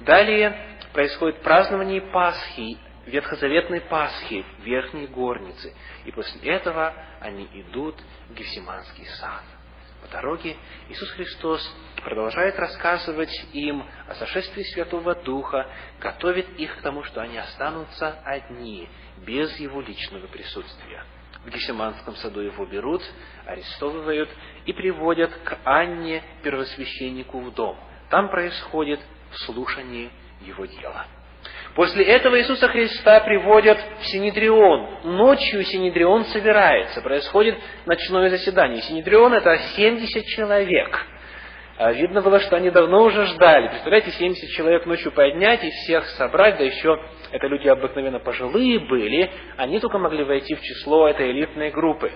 Далее 0.00 0.56
происходит 0.92 1.42
празднование 1.42 2.00
Пасхи, 2.00 2.78
ветхозаветной 3.06 3.82
Пасхи 3.82 4.44
в 4.58 4.64
Верхней 4.64 5.06
Горнице. 5.06 5.74
И 6.04 6.10
после 6.10 6.40
этого 6.52 6.94
они 7.20 7.48
идут 7.52 7.96
в 8.28 8.34
Гефсиманский 8.34 9.06
сад. 9.20 9.42
По 10.02 10.08
дороге 10.08 10.56
Иисус 10.88 11.10
Христос 11.12 11.60
продолжает 12.02 12.58
рассказывать 12.58 13.32
им 13.52 13.84
о 14.08 14.14
сошествии 14.16 14.64
Святого 14.64 15.14
Духа, 15.14 15.70
готовит 16.00 16.48
их 16.58 16.78
к 16.78 16.80
тому, 16.80 17.04
что 17.04 17.20
они 17.20 17.38
останутся 17.38 18.18
одни, 18.24 18.88
без 19.18 19.56
Его 19.60 19.80
личного 19.80 20.26
присутствия. 20.26 21.04
В 21.44 21.50
Гесиманском 21.50 22.14
саду 22.16 22.40
его 22.40 22.64
берут, 22.66 23.02
арестовывают 23.46 24.28
и 24.64 24.72
приводят 24.72 25.32
к 25.44 25.58
Анне, 25.64 26.22
первосвященнику, 26.42 27.40
в 27.40 27.52
дом. 27.54 27.76
Там 28.10 28.28
происходит 28.28 29.00
слушание 29.32 30.10
его 30.40 30.66
дела. 30.66 31.06
После 31.74 32.04
этого 32.04 32.38
Иисуса 32.38 32.68
Христа 32.68 33.20
приводят 33.20 33.78
в 34.00 34.06
Синедрион. 34.06 35.16
Ночью 35.16 35.64
Синедрион 35.64 36.26
собирается, 36.26 37.00
происходит 37.00 37.56
ночное 37.86 38.28
заседание. 38.28 38.82
Синедрион– 38.82 39.32
это 39.34 39.56
70 39.74 40.24
человек. 40.26 41.06
А 41.84 41.92
видно 41.92 42.22
было, 42.22 42.38
что 42.38 42.54
они 42.54 42.70
давно 42.70 43.02
уже 43.02 43.26
ждали. 43.26 43.66
Представляете, 43.66 44.12
70 44.12 44.50
человек 44.50 44.86
ночью 44.86 45.10
поднять 45.10 45.64
и 45.64 45.70
всех 45.70 46.04
собрать, 46.10 46.56
да 46.56 46.62
еще 46.62 46.96
это 47.32 47.48
люди 47.48 47.66
обыкновенно 47.66 48.20
пожилые 48.20 48.78
были, 48.78 49.28
они 49.56 49.80
только 49.80 49.98
могли 49.98 50.22
войти 50.22 50.54
в 50.54 50.60
число 50.60 51.08
этой 51.08 51.32
элитной 51.32 51.72
группы. 51.72 52.12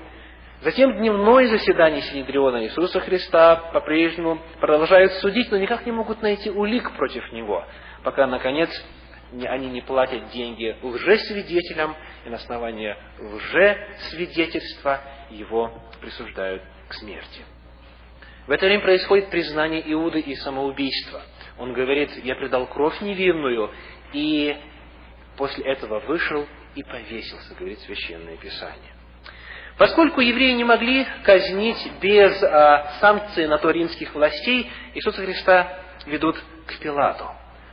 Затем 0.60 0.96
дневное 0.96 1.48
заседание 1.48 2.00
Синедриона 2.02 2.62
Иисуса 2.62 3.00
Христа 3.00 3.56
по-прежнему 3.72 4.38
продолжают 4.60 5.14
судить, 5.14 5.50
но 5.50 5.58
никак 5.58 5.84
не 5.84 5.90
могут 5.90 6.22
найти 6.22 6.48
улик 6.48 6.92
против 6.92 7.32
Него, 7.32 7.64
пока, 8.04 8.28
наконец, 8.28 8.70
они 9.32 9.68
не 9.68 9.80
платят 9.80 10.28
деньги 10.28 10.76
лжесвидетелям, 10.80 11.96
и 12.24 12.28
на 12.28 12.36
основании 12.36 12.94
лжесвидетельства 13.18 15.00
его 15.28 15.72
присуждают 16.00 16.62
к 16.86 16.94
смерти. 16.94 17.42
В 18.46 18.50
это 18.52 18.66
время 18.66 18.82
происходит 18.82 19.28
признание 19.30 19.82
Иуды 19.92 20.20
и 20.20 20.36
самоубийство. 20.36 21.22
Он 21.58 21.72
говорит, 21.72 22.10
я 22.24 22.36
предал 22.36 22.66
кровь 22.66 23.00
невинную, 23.00 23.72
и 24.12 24.56
после 25.36 25.64
этого 25.64 26.00
вышел 26.00 26.46
и 26.76 26.82
повесился, 26.82 27.54
говорит 27.54 27.80
Священное 27.80 28.36
Писание. 28.36 28.92
Поскольку 29.78 30.20
евреи 30.20 30.52
не 30.52 30.64
могли 30.64 31.06
казнить 31.24 31.90
без 32.00 32.42
а, 32.42 32.96
санкции 33.00 33.46
на 33.46 33.58
то 33.58 33.70
римских 33.70 34.14
властей, 34.14 34.70
Иисуса 34.94 35.22
Христа 35.22 35.78
ведут 36.06 36.42
к 36.66 36.78
Пилату. 36.78 37.26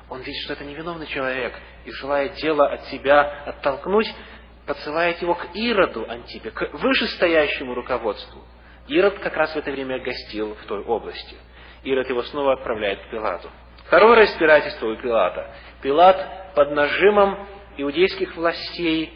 Он 0.09 0.21
видит, 0.21 0.41
что 0.43 0.53
это 0.53 0.65
невиновный 0.65 1.07
человек, 1.07 1.53
и 1.85 1.91
желая 1.91 2.29
дело 2.29 2.67
от 2.71 2.85
себя 2.85 3.21
оттолкнуть, 3.45 4.11
подсылает 4.65 5.21
его 5.21 5.35
к 5.35 5.47
Ироду 5.53 6.09
Антипе, 6.09 6.51
к 6.51 6.73
вышестоящему 6.73 7.73
руководству. 7.73 8.43
Ирод 8.87 9.19
как 9.19 9.35
раз 9.35 9.53
в 9.53 9.57
это 9.57 9.71
время 9.71 9.99
гостил 9.99 10.55
в 10.55 10.65
той 10.65 10.83
области. 10.83 11.35
Ирод 11.83 12.09
его 12.09 12.23
снова 12.23 12.53
отправляет 12.53 12.99
к 13.01 13.09
Пилату. 13.09 13.49
Второе 13.87 14.15
разбирательство 14.17 14.87
у 14.87 14.95
Пилата. 14.97 15.53
Пилат 15.81 16.53
под 16.55 16.71
нажимом 16.71 17.47
иудейских 17.77 18.35
властей 18.35 19.13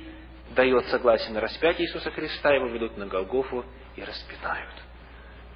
дает 0.56 0.86
согласие 0.88 1.34
на 1.34 1.42
распятие 1.42 1.88
Иисуса 1.88 2.12
Христа, 2.12 2.54
его 2.54 2.68
ведут 2.68 2.98
на 2.98 3.08
Голгофу 3.08 3.66
и 3.96 4.04
распинают. 4.04 4.74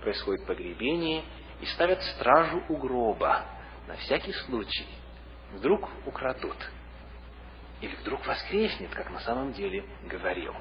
Происходит 0.01 0.45
погребение 0.45 1.23
и 1.61 1.65
ставят 1.67 2.01
стражу 2.03 2.63
у 2.69 2.77
гроба 2.77 3.45
на 3.87 3.95
всякий 3.95 4.33
случай. 4.33 4.87
Вдруг 5.53 5.89
украдут. 6.05 6.57
Или 7.81 7.95
вдруг 7.95 8.25
воскреснет, 8.25 8.91
как 8.93 9.09
на 9.09 9.19
самом 9.19 9.53
деле 9.53 9.83
говорил. 10.03 10.53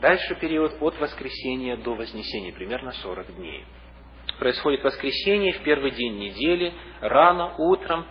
Дальше 0.00 0.36
период 0.36 0.80
от 0.80 0.98
воскресения 1.00 1.76
до 1.76 1.94
вознесения, 1.94 2.52
примерно 2.52 2.92
40 2.92 3.34
дней. 3.36 3.64
Происходит 4.38 4.84
воскресение 4.84 5.54
в 5.54 5.62
первый 5.62 5.90
день 5.90 6.18
недели, 6.18 6.72
рано, 7.00 7.54
утром. 7.58 8.06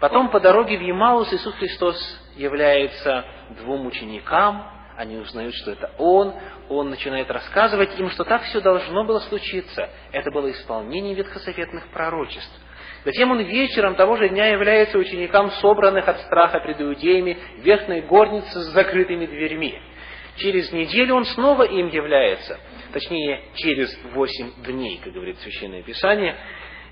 Потом 0.00 0.30
по 0.30 0.40
дороге 0.40 0.76
в 0.76 0.82
Емаус 0.82 1.32
Иисус 1.32 1.54
Христос 1.54 1.96
является 2.36 3.24
двум 3.60 3.86
ученикам, 3.86 4.66
они 4.96 5.16
узнают, 5.16 5.54
что 5.54 5.70
это 5.70 5.92
Он, 5.98 6.34
Он 6.68 6.90
начинает 6.90 7.30
рассказывать 7.30 7.98
им, 7.98 8.10
что 8.10 8.24
так 8.24 8.42
все 8.42 8.60
должно 8.60 9.04
было 9.04 9.20
случиться. 9.20 9.88
Это 10.12 10.30
было 10.30 10.50
исполнение 10.50 11.14
ветхосоветных 11.14 11.88
пророчеств. 11.88 12.52
Затем 13.04 13.30
он 13.30 13.40
вечером 13.40 13.94
того 13.94 14.16
же 14.16 14.28
дня 14.28 14.48
является 14.48 14.98
ученикам, 14.98 15.50
собранных 15.52 16.06
от 16.06 16.20
страха 16.20 16.60
пред 16.60 16.82
иудеями, 16.82 17.38
в 17.56 17.60
верхней 17.60 18.02
горнице 18.02 18.60
с 18.60 18.72
закрытыми 18.72 19.24
дверьми. 19.24 19.80
Через 20.36 20.72
неделю 20.72 21.16
он 21.16 21.24
снова 21.24 21.64
им 21.64 21.88
является, 21.88 22.58
точнее, 22.92 23.42
через 23.56 23.96
восемь 24.12 24.52
дней, 24.64 25.00
как 25.02 25.12
говорит 25.12 25.38
Священное 25.38 25.82
Писание, 25.82 26.36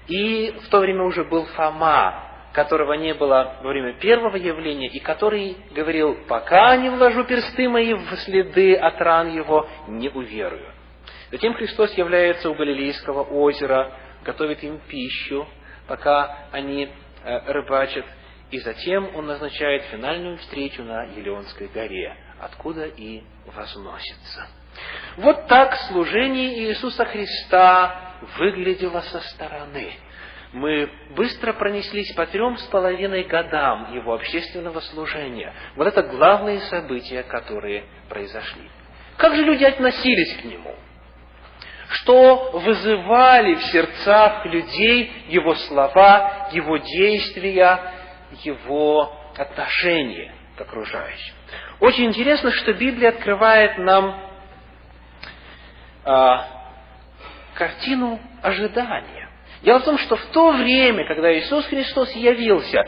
и 0.09 0.55
в 0.65 0.69
то 0.69 0.81
время 0.81 1.05
уже 1.05 1.25
был 1.25 1.45
Фома, 1.47 2.51
которого 2.53 2.95
не 2.95 3.15
было 3.15 3.59
во 3.63 3.69
время 3.71 3.95
первого 3.95 4.37
явления, 4.37 4.89
и 4.89 4.99
который 4.99 5.57
говорил, 5.71 6.17
пока 6.27 6.77
не 6.77 6.89
вложу 6.89 7.25
персты 7.25 7.69
мои 7.69 7.95
в 7.95 8.17
следы 8.17 8.75
от 8.75 9.01
ран 9.01 9.33
его, 9.33 9.69
не 9.87 10.09
уверую. 10.09 10.73
Затем 11.31 11.55
Христос 11.55 11.93
является 11.97 12.51
у 12.51 12.55
Галилейского 12.55 13.23
озера, 13.23 13.93
готовит 14.25 14.63
им 14.65 14.81
пищу, 14.89 15.47
пока 15.87 16.49
они 16.51 16.89
э, 17.25 17.53
рыбачат, 17.53 18.07
и 18.51 18.59
затем 18.59 19.15
он 19.15 19.27
назначает 19.27 19.83
финальную 19.85 20.39
встречу 20.39 20.83
на 20.83 21.05
Елеонской 21.05 21.69
горе, 21.69 22.17
откуда 22.41 22.87
и 22.87 23.23
возносится. 23.47 24.47
Вот 25.17 25.47
так 25.49 25.75
служение 25.89 26.59
Иисуса 26.65 27.05
Христа 27.05 28.15
выглядело 28.39 29.01
со 29.01 29.21
стороны– 29.21 29.93
мы 30.53 30.91
быстро 31.15 31.53
пронеслись 31.53 32.13
по 32.15 32.27
трем 32.27 32.57
с 32.57 32.63
половиной 32.65 33.25
годам 33.25 33.95
его 33.95 34.15
общественного 34.15 34.81
служения. 34.81 35.53
Вот 35.77 35.87
это 35.87 36.03
главные 36.03 36.61
события, 36.63 37.23
которые 37.23 37.85
произошли. 38.09 38.71
Как 39.19 39.35
же 39.35 39.43
люди 39.43 39.65
относились 39.65 40.37
к 40.41 40.45
нему? 40.45 40.75
Что 41.91 42.51
вызывали 42.53 43.55
в 43.55 43.63
сердцах 43.65 44.47
людей 44.47 45.25
его 45.29 45.55
слова, 45.55 46.49
его 46.53 46.77
действия, 46.79 47.81
его 48.43 49.13
отношения 49.37 50.35
к 50.57 50.61
окружающим? 50.63 51.35
Очень 51.81 52.07
интересно, 52.07 52.51
что 52.51 52.73
Библия 52.73 53.11
открывает 53.11 53.79
нам 53.79 54.21
а, 56.05 56.47
картину 57.55 58.21
ожидания. 58.43 59.29
Дело 59.63 59.81
в 59.81 59.85
том, 59.85 59.99
что 59.99 60.17
в 60.17 60.25
то 60.27 60.53
время, 60.53 61.07
когда 61.07 61.33
Иисус 61.37 61.67
Христос 61.67 62.13
явился, 62.13 62.85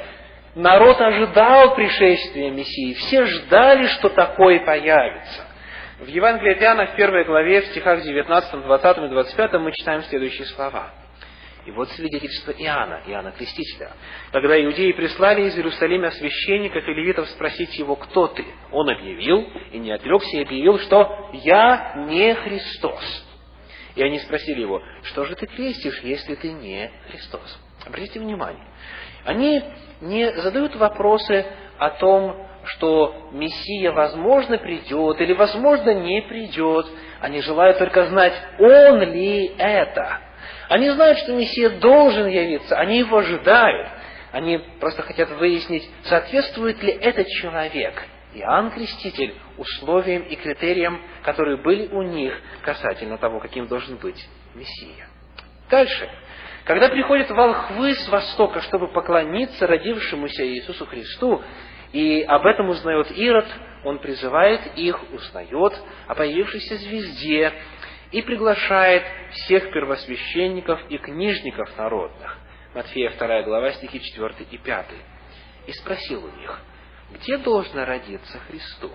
Народ 0.54 1.00
ожидал 1.00 1.74
пришествия 1.74 2.50
Мессии. 2.50 2.94
Все 2.94 3.24
ждали, 3.24 3.86
что 3.86 4.08
такое 4.08 4.64
появится. 4.64 5.46
В 6.00 6.06
Евангелии 6.06 6.54
от 6.54 6.62
Иоанна 6.62 6.86
в 6.86 6.96
первой 6.96 7.24
главе, 7.24 7.62
в 7.62 7.66
стихах 7.66 8.02
19, 8.02 8.62
20 8.64 8.98
и 8.98 9.08
25 9.08 9.52
мы 9.54 9.72
читаем 9.72 10.02
следующие 10.04 10.46
слова. 10.46 10.90
И 11.66 11.70
вот 11.72 11.88
свидетельство 11.90 12.52
Иоанна, 12.52 13.02
Иоанна 13.06 13.32
Крестителя. 13.32 13.92
Когда 14.32 14.62
иудеи 14.62 14.92
прислали 14.92 15.42
из 15.42 15.56
Иерусалима 15.56 16.10
священников 16.12 16.86
и 16.86 16.94
левитов 16.94 17.28
спросить 17.30 17.78
его, 17.78 17.96
кто 17.96 18.28
ты, 18.28 18.44
он 18.72 18.88
объявил, 18.88 19.46
и 19.72 19.78
не 19.78 19.92
отрекся, 19.92 20.38
и 20.38 20.42
объявил, 20.42 20.78
что 20.78 21.30
«я 21.32 22.06
не 22.08 22.34
Христос». 22.34 23.26
И 23.94 24.02
они 24.02 24.18
спросили 24.20 24.60
его, 24.60 24.82
что 25.02 25.24
же 25.24 25.34
ты 25.34 25.46
крестишь, 25.46 26.00
если 26.02 26.34
ты 26.36 26.52
не 26.52 26.90
Христос? 27.10 27.58
Обратите 27.86 28.20
внимание, 28.20 28.64
они 29.24 29.62
не 30.00 30.32
задают 30.40 30.76
вопросы 30.76 31.44
о 31.78 31.90
том, 31.90 32.46
что 32.64 33.30
Мессия, 33.32 33.90
возможно, 33.92 34.58
придет 34.58 35.20
или, 35.20 35.32
возможно, 35.32 35.94
не 35.94 36.22
придет. 36.22 36.86
Они 37.20 37.40
желают 37.40 37.78
только 37.78 38.06
знать, 38.06 38.34
он 38.58 39.00
ли 39.00 39.46
это. 39.58 40.20
Они 40.70 40.88
знают, 40.90 41.18
что 41.18 41.32
Мессия 41.32 41.68
должен 41.80 42.28
явиться, 42.28 42.76
они 42.76 42.98
его 42.98 43.18
ожидают. 43.18 43.88
Они 44.30 44.58
просто 44.78 45.02
хотят 45.02 45.28
выяснить, 45.30 45.90
соответствует 46.04 46.80
ли 46.80 46.92
этот 46.92 47.26
человек, 47.26 48.00
Иоанн 48.34 48.70
Креститель, 48.70 49.34
условиям 49.58 50.22
и 50.22 50.36
критериям, 50.36 51.02
которые 51.24 51.56
были 51.56 51.88
у 51.88 52.02
них 52.02 52.40
касательно 52.62 53.18
того, 53.18 53.40
каким 53.40 53.66
должен 53.66 53.96
быть 53.96 54.24
Мессия. 54.54 55.08
Дальше. 55.68 56.08
Когда 56.62 56.88
приходят 56.88 57.28
волхвы 57.30 57.92
с 57.96 58.08
востока, 58.08 58.60
чтобы 58.60 58.86
поклониться 58.92 59.66
родившемуся 59.66 60.46
Иисусу 60.46 60.86
Христу, 60.86 61.42
и 61.92 62.22
об 62.22 62.46
этом 62.46 62.68
узнает 62.68 63.10
Ирод, 63.10 63.46
он 63.82 63.98
призывает 63.98 64.60
их, 64.76 65.02
узнает 65.12 65.72
о 66.06 66.14
появившейся 66.14 66.76
звезде 66.76 67.52
и 68.10 68.22
приглашает 68.22 69.04
всех 69.32 69.72
первосвященников 69.72 70.80
и 70.88 70.98
книжников 70.98 71.76
народных. 71.76 72.38
Матфея 72.74 73.10
2 73.10 73.42
глава, 73.42 73.72
стихи 73.72 74.00
4 74.00 74.46
и 74.50 74.58
5. 74.58 74.86
И 75.66 75.72
спросил 75.72 76.24
у 76.24 76.30
них, 76.38 76.60
где 77.12 77.38
должно 77.38 77.84
родиться 77.84 78.38
Христу? 78.48 78.90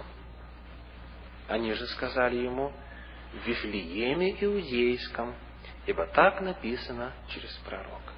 Они 1.47 1.73
же 1.73 1.85
сказали 1.87 2.37
ему, 2.37 2.71
в 3.33 3.47
Вифлееме 3.47 4.35
Иудейском, 4.39 5.35
ибо 5.85 6.07
так 6.07 6.41
написано 6.41 7.11
через 7.29 7.51
пророка. 7.67 8.13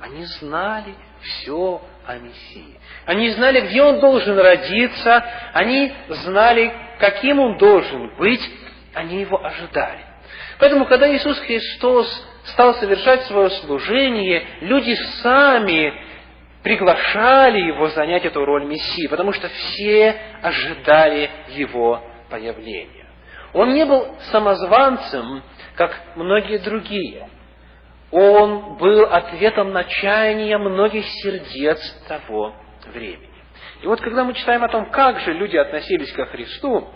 Они 0.00 0.24
знали 0.24 0.94
все 1.20 1.82
о 2.04 2.18
Мессии. 2.18 2.78
Они 3.06 3.30
знали, 3.30 3.68
где 3.68 3.82
Он 3.82 4.00
должен 4.00 4.38
родиться, 4.38 5.24
они 5.54 5.94
знали, 6.08 6.74
каким 6.98 7.38
Он 7.40 7.56
должен 7.56 8.14
быть, 8.16 8.42
они 8.92 9.20
Его 9.20 9.42
ожидали. 9.42 10.13
Поэтому, 10.58 10.86
когда 10.86 11.12
Иисус 11.14 11.38
Христос 11.40 12.06
стал 12.44 12.74
совершать 12.74 13.22
свое 13.22 13.50
служение, 13.50 14.46
люди 14.60 14.94
сами 15.22 15.92
приглашали 16.62 17.60
Его 17.60 17.88
занять 17.88 18.24
эту 18.24 18.44
роль 18.44 18.64
Мессии, 18.64 19.06
потому 19.08 19.32
что 19.32 19.48
все 19.48 20.16
ожидали 20.42 21.30
Его 21.48 22.02
появления. 22.30 23.06
Он 23.52 23.72
не 23.72 23.84
был 23.84 24.16
самозванцем, 24.32 25.42
как 25.76 25.94
многие 26.16 26.58
другие. 26.58 27.28
Он 28.10 28.76
был 28.76 29.04
ответом 29.04 29.72
на 29.72 29.84
чаяния 29.84 30.58
многих 30.58 31.04
сердец 31.06 31.78
того 32.08 32.54
времени. 32.92 33.30
И 33.82 33.86
вот 33.86 34.00
когда 34.00 34.24
мы 34.24 34.34
читаем 34.34 34.64
о 34.64 34.68
том, 34.68 34.90
как 34.90 35.20
же 35.20 35.32
люди 35.32 35.56
относились 35.56 36.12
ко 36.12 36.26
Христу, 36.26 36.88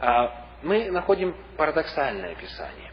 а, 0.00 0.43
мы 0.62 0.90
находим 0.90 1.34
парадоксальное 1.56 2.32
описание. 2.32 2.92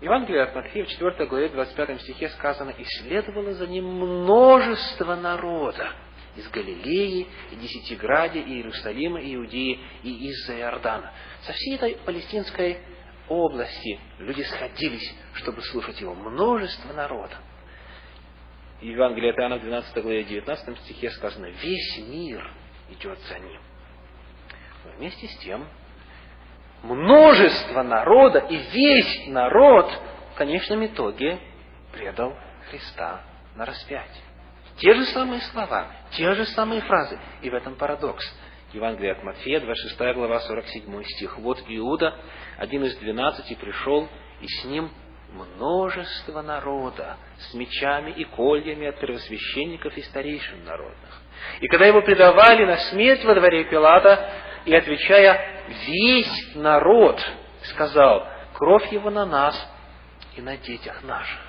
В 0.00 0.02
Евангелии 0.02 0.40
от 0.40 0.54
Матфея 0.54 0.84
в 0.84 0.88
4 0.88 1.26
главе 1.26 1.48
25 1.48 2.00
стихе 2.02 2.28
сказано, 2.30 2.70
«И 2.70 2.84
следовало 2.84 3.52
за 3.54 3.66
ним 3.66 3.84
множество 3.84 5.16
народа 5.16 5.92
из 6.36 6.48
Галилеи, 6.50 7.26
и 7.50 7.56
Десятиграде, 7.56 8.40
и 8.40 8.58
Иерусалима, 8.58 9.20
и 9.20 9.34
Иудеи, 9.34 9.80
и 10.04 10.28
из-за 10.28 10.56
Иордана». 10.56 11.12
Со 11.42 11.52
всей 11.52 11.74
этой 11.74 11.96
палестинской 12.04 12.78
области 13.28 13.98
люди 14.18 14.42
сходились, 14.42 15.14
чтобы 15.34 15.62
слушать 15.62 16.00
его. 16.00 16.14
Множество 16.14 16.92
народа. 16.92 17.36
В 18.80 18.84
Евангелии 18.84 19.30
от 19.30 19.38
Иоанна 19.38 19.58
в 19.58 19.62
12 19.62 20.02
главе 20.02 20.22
19 20.22 20.78
стихе 20.78 21.10
сказано, 21.10 21.46
весь 21.46 21.98
мир 22.06 22.48
идет 22.90 23.18
за 23.28 23.38
ним. 23.40 23.60
Но 24.84 24.92
вместе 24.92 25.26
с 25.26 25.36
тем, 25.38 25.66
множество 26.82 27.82
народа 27.82 28.40
и 28.40 28.56
весь 28.56 29.28
народ 29.28 29.90
в 30.34 30.38
конечном 30.38 30.86
итоге 30.86 31.38
предал 31.92 32.34
Христа 32.70 33.22
на 33.56 33.64
распятие. 33.64 34.24
Те 34.76 34.94
же 34.94 35.04
самые 35.06 35.40
слова, 35.40 35.86
те 36.10 36.34
же 36.34 36.44
самые 36.46 36.80
фразы, 36.82 37.18
и 37.42 37.50
в 37.50 37.54
этом 37.54 37.74
парадокс. 37.74 38.24
Евангелие 38.72 39.12
от 39.12 39.24
Матфея, 39.24 39.60
26 39.60 39.98
глава, 40.14 40.40
47 40.40 41.02
стих. 41.04 41.38
«Вот 41.38 41.58
Иуда, 41.66 42.14
один 42.58 42.84
из 42.84 42.96
двенадцати, 42.98 43.54
пришел, 43.54 44.08
и 44.40 44.46
с 44.46 44.64
ним 44.66 44.90
множество 45.32 46.42
народа 46.42 47.16
с 47.38 47.54
мечами 47.54 48.10
и 48.12 48.24
кольями 48.24 48.86
от 48.86 49.00
первосвященников 49.00 49.96
и 49.96 50.02
старейшин 50.02 50.64
народных. 50.64 51.22
И 51.60 51.68
когда 51.68 51.86
его 51.86 52.02
предавали 52.02 52.64
на 52.64 52.76
смерть 52.76 53.24
во 53.24 53.34
дворе 53.34 53.64
Пилата, 53.64 54.30
и 54.64 54.74
отвечая, 54.74 55.40
весь 55.86 56.54
народ 56.54 57.20
сказал, 57.64 58.26
кровь 58.54 58.90
его 58.92 59.10
на 59.10 59.26
нас 59.26 59.54
и 60.36 60.40
на 60.40 60.56
детях 60.56 61.02
наших. 61.02 61.40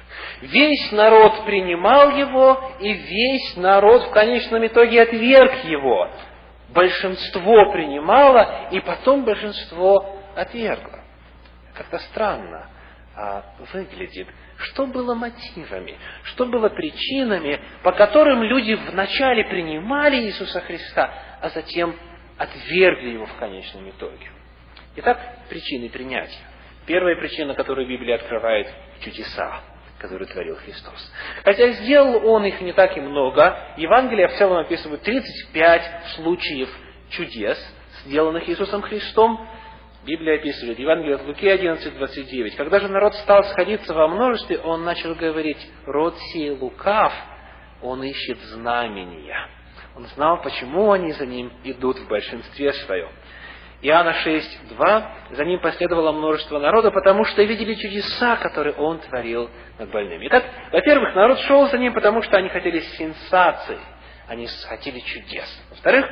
Весь 0.42 0.92
народ 0.92 1.46
принимал 1.46 2.16
его, 2.16 2.74
и 2.80 2.94
весь 2.94 3.56
народ 3.58 4.08
в 4.08 4.12
конечном 4.12 4.66
итоге 4.66 5.04
отверг 5.04 5.64
его 5.66 6.10
большинство 6.74 7.72
принимало, 7.72 8.70
и 8.72 8.80
потом 8.80 9.26
большинство 9.26 10.18
отвергло. 10.36 11.04
Как-то 11.74 12.00
странно 12.00 12.70
а, 13.16 13.44
выглядит. 13.74 14.28
Что 14.58 14.86
было 14.86 15.16
мотивами? 15.16 15.98
Что 16.24 16.46
было 16.46 16.70
причинами, 16.70 17.62
по 17.84 17.92
которым 17.94 18.44
люди 18.44 18.74
вначале 18.74 19.46
принимали 19.46 20.18
Иисуса 20.24 20.60
Христа, 20.62 21.12
а 21.42 21.50
затем 21.50 21.96
отвергли 22.40 23.10
Его 23.10 23.28
в 23.28 23.36
конечном 23.38 23.88
итоге? 23.92 24.32
Итак, 24.96 25.20
причины 25.50 25.90
принятия. 25.90 26.42
Первая 26.88 27.16
причина, 27.16 27.54
которую 27.54 27.88
Библия 27.88 28.16
открывает– 28.16 28.68
чудеса 29.02 29.62
который 30.00 30.28
творил 30.28 30.56
Христос. 30.56 31.12
Хотя 31.44 31.72
сделал 31.72 32.26
он 32.26 32.46
их 32.46 32.62
не 32.62 32.72
так 32.72 32.98
и 32.98 33.02
много, 33.02 33.74
Евангелие 33.76 34.30
в 34.30 34.38
целом 34.38 34.60
описывает 34.60 35.02
35 35.02 35.82
случаев 36.16 36.70
чудес, 37.10 37.58
сделанных 38.06 38.48
Иисусом 38.48 38.82
Христом. 38.82 39.46
Библия 40.06 40.36
описывает, 40.36 40.80
Евангелие 40.80 41.16
от 41.16 41.26
Луки 41.26 41.48
11, 41.48 41.98
29. 41.98 42.56
Когда 42.56 42.80
же 42.80 42.88
народ 42.88 43.14
стал 43.16 43.44
сходиться 43.44 43.94
во 43.94 44.08
множестве, 44.08 44.58
он 44.60 44.86
начал 44.86 45.14
говорить, 45.16 45.60
род 45.86 46.18
сей 46.32 46.52
лукав, 46.52 47.12
он 47.82 48.02
ищет 48.02 48.40
знамения. 48.40 49.50
Он 50.00 50.06
знал, 50.16 50.42
почему 50.42 50.94
они 50.94 51.12
за 51.12 51.26
ним 51.26 51.52
идут 51.66 52.00
в 52.00 52.08
большинстве 52.08 52.72
своем. 52.72 53.10
Иоанна 53.82 54.14
6, 54.14 54.70
2, 54.70 55.12
за 55.32 55.44
ним 55.44 55.60
последовало 55.60 56.14
множество 56.14 56.58
народа, 56.58 56.90
потому 56.90 57.26
что 57.26 57.44
видели 57.44 57.74
чудеса, 57.74 58.38
которые 58.38 58.76
он 58.76 59.00
творил 59.00 59.50
над 59.78 59.92
больными. 59.92 60.26
Итак, 60.28 60.46
во-первых, 60.72 61.14
народ 61.16 61.40
шел 61.40 61.68
за 61.68 61.78
ним, 61.78 61.94
потому 61.94 62.22
что 62.22 62.38
они 62.38 62.48
хотели 62.48 62.80
сенсаций, 62.80 63.78
они 64.30 64.48
хотели 64.70 65.00
чудес. 65.00 65.64
Во-вторых, 65.70 66.06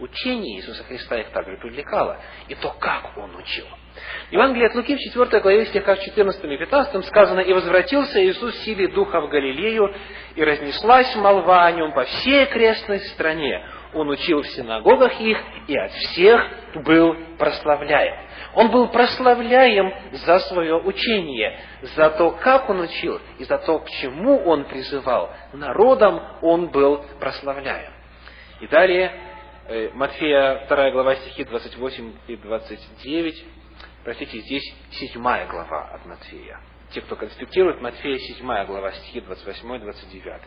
учение 0.00 0.56
Иисуса 0.56 0.84
Христа 0.84 1.18
их 1.18 1.30
также 1.30 1.56
привлекало, 1.58 2.18
и 2.48 2.54
то, 2.54 2.74
как 2.78 3.16
он 3.16 3.36
учил. 3.36 3.66
В 4.28 4.32
Евангелии 4.32 4.66
от 4.66 4.74
Луки 4.74 4.96
в 4.96 4.98
4 4.98 5.40
главе 5.40 5.66
стихах 5.66 6.00
14 6.00 6.44
и 6.44 6.56
15 6.56 7.04
сказано, 7.06 7.40
«И 7.40 7.52
возвратился 7.52 8.24
Иисус 8.24 8.54
в 8.54 8.64
силе 8.64 8.88
Духа 8.88 9.20
в 9.20 9.28
Галилею, 9.28 9.94
и 10.36 10.44
разнеслась 10.44 11.14
молва 11.16 11.66
о 11.66 11.72
нем 11.72 11.92
по 11.92 12.04
всей 12.04 12.46
крестной 12.46 13.00
стране. 13.00 13.66
Он 13.92 14.08
учил 14.08 14.42
в 14.42 14.46
синагогах 14.48 15.20
их, 15.20 15.38
и 15.66 15.76
от 15.76 15.90
всех 15.90 16.48
был 16.84 17.16
прославляем. 17.38 18.14
Он 18.54 18.70
был 18.70 18.88
прославляем 18.88 19.92
за 20.12 20.38
свое 20.40 20.76
учение, 20.76 21.58
за 21.82 22.10
то, 22.10 22.30
как 22.30 22.70
он 22.70 22.80
учил, 22.80 23.20
и 23.38 23.44
за 23.44 23.58
то, 23.58 23.80
к 23.80 23.90
чему 23.90 24.44
он 24.44 24.64
призывал. 24.64 25.30
Народом 25.52 26.20
он 26.42 26.68
был 26.68 27.04
прославляем. 27.18 27.92
И 28.60 28.68
далее, 28.68 29.12
Матфея 29.94 30.66
2 30.68 30.90
глава 30.90 31.14
стихи 31.14 31.44
28 31.44 32.12
и 32.26 32.36
29, 32.36 33.44
простите, 34.02 34.38
здесь 34.40 34.74
7 34.90 35.22
глава 35.22 35.90
от 35.94 36.04
Матфея. 36.06 36.58
те, 36.90 37.00
кто 37.00 37.14
конспектирует, 37.14 37.80
Матфея 37.80 38.18
7 38.18 38.66
глава, 38.66 38.90
стихи 38.90 39.20
28-29. 39.20 40.40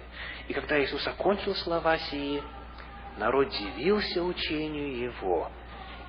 «И 0.49 0.53
когда 0.53 0.77
Иисус 0.83 1.07
окончил 1.07 1.55
слова 1.55 1.97
сии, 1.97 2.43
народ 3.17 3.47
дивился 3.47 4.21
учению 4.21 4.99
Его, 4.99 5.49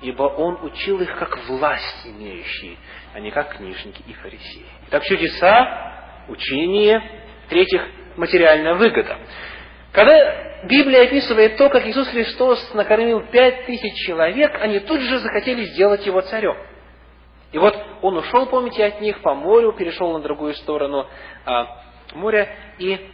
ибо 0.01 0.23
Он 0.23 0.65
учил 0.65 0.99
их 0.99 1.17
как 1.17 1.37
власть 1.47 2.05
имеющие, 2.05 2.75
а 3.13 3.21
не 3.21 3.31
как 3.31 3.55
книжники 3.55 4.03
и 4.05 4.11
фарисеи». 4.11 4.65
Итак, 4.89 5.05
чудеса, 5.05 6.25
учение, 6.27 7.01
в-третьих, 7.45 7.81
материальная 8.17 8.73
выгода. 8.73 9.17
Когда 9.95 10.63
Библия 10.65 11.03
описывает 11.03 11.55
то, 11.55 11.69
как 11.69 11.87
Иисус 11.87 12.09
Христос 12.09 12.73
накормил 12.73 13.21
пять 13.31 13.65
тысяч 13.65 14.05
человек, 14.05 14.53
они 14.59 14.79
тут 14.79 14.99
же 14.99 15.19
захотели 15.19 15.63
сделать 15.63 16.05
его 16.05 16.19
царем. 16.19 16.57
И 17.53 17.57
вот 17.57 17.73
он 18.01 18.17
ушел, 18.17 18.45
помните, 18.47 18.83
от 18.83 18.99
них 18.99 19.21
по 19.21 19.33
морю, 19.33 19.71
перешел 19.71 20.11
на 20.11 20.19
другую 20.19 20.53
сторону 20.55 21.07
а, 21.45 21.81
моря, 22.13 22.53
и, 22.77 23.09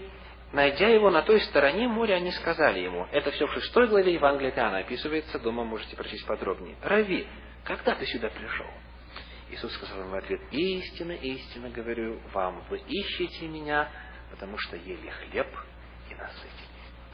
найдя 0.54 0.88
его 0.88 1.12
на 1.12 1.22
той 1.22 1.42
стороне 1.42 1.88
моря, 1.88 2.16
они 2.16 2.32
сказали 2.32 2.80
ему, 2.80 3.08
это 3.12 3.30
все 3.30 3.46
в 3.46 3.54
шестой 3.54 3.88
главе 3.88 4.16
Евангелия 4.16 4.52
Иоанна 4.52 4.80
описывается, 4.80 5.38
дома 5.38 5.64
можете 5.64 5.96
прочесть 5.96 6.26
подробнее. 6.26 6.78
Рави, 6.82 7.28
когда 7.64 7.94
ты 7.94 8.08
сюда 8.08 8.30
пришел? 8.30 8.66
Иисус 9.52 9.72
сказал 9.74 10.00
им 10.00 10.10
в 10.10 10.16
ответ, 10.16 10.42
истинно, 10.50 11.12
истинно 11.12 11.70
говорю 11.70 12.20
вам, 12.34 12.64
вы 12.72 12.82
ищете 12.88 13.46
меня, 13.46 13.88
потому 14.32 14.58
что 14.58 14.78
ели 14.78 15.10
хлеб 15.10 15.48
и 16.10 16.16
насытились. 16.16 16.71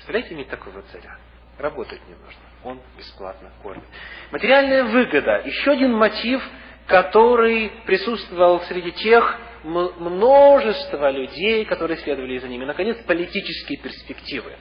Представляете 0.08 0.36
иметь 0.36 0.50
такого 0.50 0.82
царя? 0.84 1.18
Работать 1.58 2.00
не 2.08 2.14
нужно. 2.14 2.40
Он 2.64 2.80
бесплатно 2.98 3.52
кормит. 3.62 3.84
Материальная 4.32 4.86
выгода. 4.86 5.42
Еще 5.44 5.72
один 5.72 5.92
мотив, 5.92 6.42
который 6.86 7.74
присутствовал 7.86 8.62
среди 8.62 8.94
тех 8.94 9.38
множества 9.66 11.10
людей, 11.10 11.66
которые 11.66 11.98
следовали 11.98 12.38
за 12.38 12.48
ними. 12.48 12.64
Наконец, 12.64 12.96
политические 13.06 13.80
перспективы. 13.80 14.54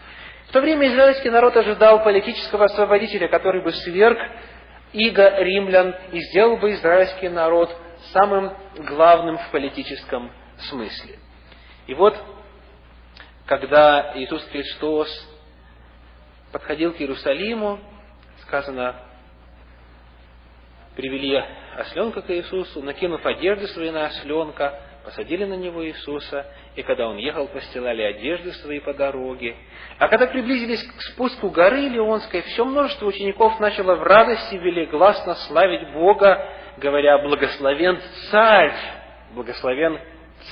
В 0.48 0.52
то 0.52 0.60
время 0.60 0.88
израильский 0.88 1.30
народ 1.30 1.56
ожидал 1.56 2.02
политического 2.02 2.64
освободителя, 2.64 3.28
который 3.28 3.62
бы 3.62 3.70
сверг 3.70 4.18
иго 4.92 5.42
римлян 5.44 5.94
и 6.10 6.18
сделал 6.22 6.56
бы 6.56 6.72
израильский 6.72 7.28
народ 7.28 7.70
самым 8.12 8.52
главным 8.78 9.38
в 9.38 9.50
политическом 9.52 10.32
смысле. 10.58 11.20
И 11.86 11.94
вот 11.94 12.16
когда 13.46 14.12
Иисус 14.16 14.42
Христос 14.46 15.35
подходил 16.58 16.94
к 16.94 17.00
Иерусалиму, 17.02 17.78
сказано, 18.40 18.96
привели 20.94 21.44
осленка 21.76 22.22
к 22.22 22.30
Иисусу, 22.30 22.82
накинув 22.82 23.26
одежды 23.26 23.66
свои 23.68 23.90
на 23.90 24.06
осленка, 24.06 24.80
посадили 25.04 25.44
на 25.44 25.52
него 25.52 25.86
Иисуса, 25.86 26.46
и 26.74 26.82
когда 26.82 27.08
он 27.08 27.18
ехал, 27.18 27.46
постилали 27.48 28.00
одежды 28.00 28.52
свои 28.52 28.80
по 28.80 28.94
дороге. 28.94 29.54
А 29.98 30.08
когда 30.08 30.26
приблизились 30.28 30.82
к 30.82 31.02
спуску 31.02 31.50
горы 31.50 31.88
Леонской, 31.88 32.40
все 32.40 32.64
множество 32.64 33.04
учеников 33.04 33.60
начало 33.60 33.96
в 33.96 34.02
радости 34.02 34.54
велигласно 34.54 35.34
славить 35.34 35.92
Бога, 35.92 36.42
говоря, 36.78 37.18
благословен 37.18 38.00
царь, 38.30 38.72
благословен 39.34 40.00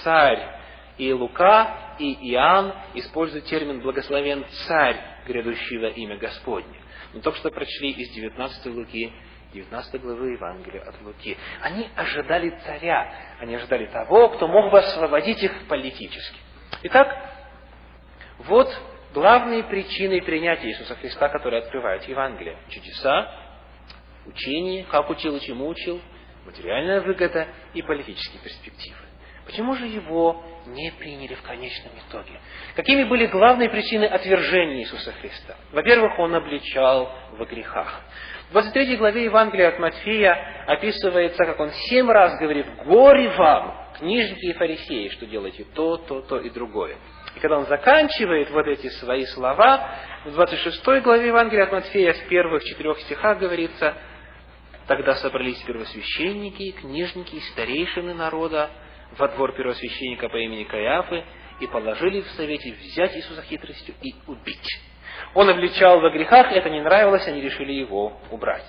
царь. 0.02 0.50
И 0.98 1.10
Лука 1.14 1.83
и 1.98 2.33
Иоанн 2.33 2.74
используют 2.94 3.46
термин 3.46 3.80
«благословен 3.80 4.44
царь, 4.66 4.96
грядущий 5.26 5.78
во 5.78 5.88
имя 5.88 6.16
Господне». 6.16 6.80
Мы 7.12 7.20
только 7.20 7.38
что 7.38 7.50
прочли 7.50 7.90
из 7.90 8.11
19 8.14 8.66
Луки, 8.66 9.12
19 9.52 10.00
главы 10.02 10.33
Евангелия 10.33 10.83
от 10.83 11.00
Луки. 11.02 11.37
Они 11.62 11.88
ожидали 11.94 12.50
царя, 12.64 13.12
они 13.40 13.54
ожидали 13.54 13.87
того, 13.87 14.30
кто 14.30 14.48
мог 14.48 14.72
бы 14.72 14.80
освободить 14.80 15.42
их 15.42 15.66
политически. 15.68 16.38
Итак, 16.83 17.09
вот 18.38 18.68
главные 19.12 19.62
причины 19.62 20.20
принятия 20.22 20.68
Иисуса 20.68 20.96
Христа, 20.96 21.28
которые 21.28 21.62
открывают 21.62 22.02
Евангелие. 22.04 22.59
Чудеса, 22.68 23.30
учение, 24.26 24.85
как 24.85 25.09
учил 25.09 25.37
и 25.37 25.40
чему 25.40 25.68
учил, 25.68 26.00
материальная 26.44 27.00
выгода 27.00 27.46
и 27.74 27.83
политические 27.83 28.42
перспективы. 28.42 29.03
Почему 29.46 29.74
же 29.74 29.87
его 29.87 30.42
не 30.66 30.90
приняли 30.92 31.35
в 31.35 31.42
конечном 31.42 31.92
итоге? 32.09 32.40
Какими 32.74 33.04
были 33.04 33.26
главные 33.26 33.68
причины 33.68 34.04
отвержения 34.04 34.78
Иисуса 34.80 35.12
Христа? 35.12 35.57
Во-первых, 35.72 36.18
Он 36.18 36.35
обличал 36.35 37.12
во 37.37 37.44
грехах. 37.44 38.00
В 38.48 38.52
23 38.52 38.96
главе 38.96 39.24
Евангелия 39.24 39.68
от 39.68 39.78
Матфея 39.78 40.64
описывается, 40.66 41.44
как 41.44 41.61
Он 41.61 41.70
семь 41.88 42.11
раз 42.11 42.38
говорит, 42.38 42.66
«Горе 42.85 43.28
вам, 43.30 43.90
книжники 43.98 44.46
и 44.46 44.52
фарисеи, 44.54 45.09
что 45.09 45.26
делаете 45.26 45.66
то, 45.74 45.98
то, 45.98 46.22
то 46.22 46.38
и 46.38 46.50
другое». 46.50 46.96
И 47.37 47.40
когда 47.40 47.59
он 47.59 47.66
заканчивает 47.66 48.50
вот 48.50 48.66
эти 48.66 48.88
свои 48.88 49.26
слова, 49.26 49.90
в 50.24 50.30
26 50.33 50.85
главе 51.02 51.26
Евангелия 51.26 51.64
от 51.64 51.72
Матфея 51.72 52.14
с 52.14 52.20
первых 52.28 52.64
четырех 52.64 52.98
стихах 53.00 53.38
говорится, 53.38 53.94
«Тогда 54.87 55.14
собрались 55.16 55.61
первосвященники, 55.62 56.72
книжники 56.72 57.37
и 57.37 57.40
старейшины 57.40 58.14
народа, 58.14 58.70
во 59.18 59.29
двор 59.29 59.53
первосвященника 59.53 60.29
по 60.29 60.37
имени 60.37 60.64
Каяфы 60.64 61.24
и 61.61 61.66
положили 61.66 62.22
в 62.22 62.29
совете 62.31 62.72
взять 62.72 63.16
Иисуса 63.16 63.42
хитростью 63.42 63.94
и 64.03 64.14
убить. 64.27 64.81
Он 65.35 65.48
обличал 65.48 66.00
во 66.00 66.11
грехах, 66.11 66.53
это 66.53 66.70
не 66.70 66.81
нравилось, 66.81 67.27
они 67.27 67.40
решили 67.40 67.72
его 67.72 68.18
убрать. 68.31 68.64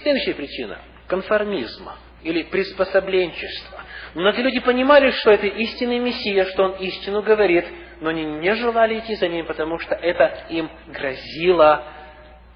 Следующая 0.00 0.34
причина– 0.34 0.80
конформизм 1.08 1.88
или 2.22 2.42
приспособленчество. 2.44 3.82
Многие 4.14 4.42
люди 4.42 4.60
понимали, 4.60 5.10
что 5.10 5.30
это 5.30 5.46
истинный 5.46 5.98
Мессия, 5.98 6.44
что 6.46 6.64
он 6.64 6.72
истину 6.76 7.22
говорит, 7.22 7.64
но 8.00 8.10
они 8.10 8.24
не 8.24 8.54
желали 8.56 8.98
идти 8.98 9.14
за 9.16 9.28
ним, 9.28 9.46
потому 9.46 9.78
что 9.78 9.94
это 9.94 10.46
им 10.50 10.70
грозило 10.88 11.84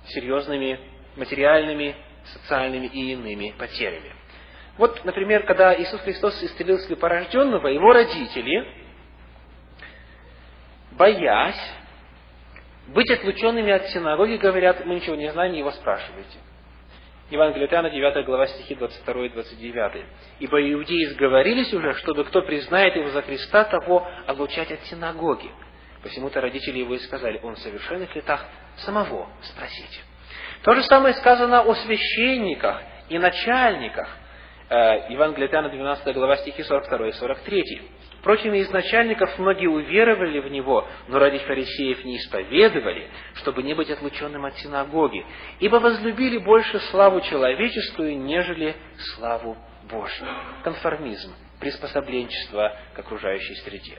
серьезными 0.09 0.79
материальными, 1.17 1.97
социальными 2.25 2.87
и 2.87 3.13
иными 3.13 3.55
потерями. 3.59 4.16
Вот, 4.79 5.05
например, 5.05 5.45
когда 5.45 5.75
Иисус 5.81 6.01
Христос 6.03 6.43
исцелил 6.43 6.79
слепорожденного, 6.81 7.69
его 7.69 7.93
родители, 7.93 8.67
боясь 10.93 11.73
быть 12.89 13.11
отлученными 13.11 13.73
от 13.73 13.87
синагоги, 13.89 14.37
говорят, 14.37 14.85
мы 14.85 14.97
ничего 14.97 15.17
не 15.17 15.33
знаем, 15.33 15.55
его 15.55 15.71
спрашивайте. 15.73 16.39
Евангелие 17.31 17.69
Иоанна, 17.69 17.91
9 17.91 18.25
глава, 18.25 18.47
стихи 18.47 18.77
22 18.77 19.27
и 19.27 19.29
29. 19.31 20.05
«Ибо 20.39 20.73
иудеи 20.73 21.07
сговорились 21.07 21.73
уже, 21.75 21.95
чтобы 21.95 22.23
кто 22.25 22.43
признает 22.43 22.95
его 22.95 23.09
за 23.11 23.23
Христа, 23.23 23.65
того 23.65 24.07
отлучать 24.27 24.71
от 24.71 24.81
синагоги. 24.83 25.51
Посему-то 26.05 26.41
родители 26.41 26.79
его 26.79 26.95
и 26.95 26.99
сказали, 26.99 27.41
он 27.43 27.57
в 27.57 27.59
совершенных 27.59 28.15
летах 28.15 28.45
самого 28.77 29.29
спросите». 29.43 30.01
То 30.63 30.75
же 30.75 30.85
самое 30.85 31.15
сказано 31.15 31.63
о 31.63 31.75
священниках 31.75 32.81
и 33.09 33.19
начальниках– 33.19 34.09
Евангелие 34.69 35.49
Иоанна, 35.49 35.69
12 35.69 36.15
глава, 36.15 36.37
стихи 36.39 36.65
42 36.65 37.09
и 37.09 37.13
43. 37.13 37.83
Впрочем, 38.19 38.53
из 38.55 38.69
начальников 38.71 39.39
многие 39.39 39.69
уверовали 39.69 40.41
в 40.41 40.51
Него, 40.51 40.89
но 41.07 41.21
ради 41.21 41.39
фарисеев 41.39 42.05
не 42.05 42.17
исповедовали, 42.17 43.09
чтобы 43.35 43.63
не 43.63 43.75
быть 43.75 43.91
отлученным 43.91 44.45
от 44.45 44.57
синагоги, 44.57 45.25
ибо 45.61 45.77
возлюбили 45.77 46.39
больше 46.39 46.81
славу 46.91 47.21
человеческую, 47.21 48.19
нежели 48.19 48.75
славу 49.15 49.57
Божью. 49.89 50.27
Конформизм, 50.65 51.33
приспособленчество 51.61 52.77
к 52.95 52.99
окружающей 52.99 53.55
среде. 53.57 53.99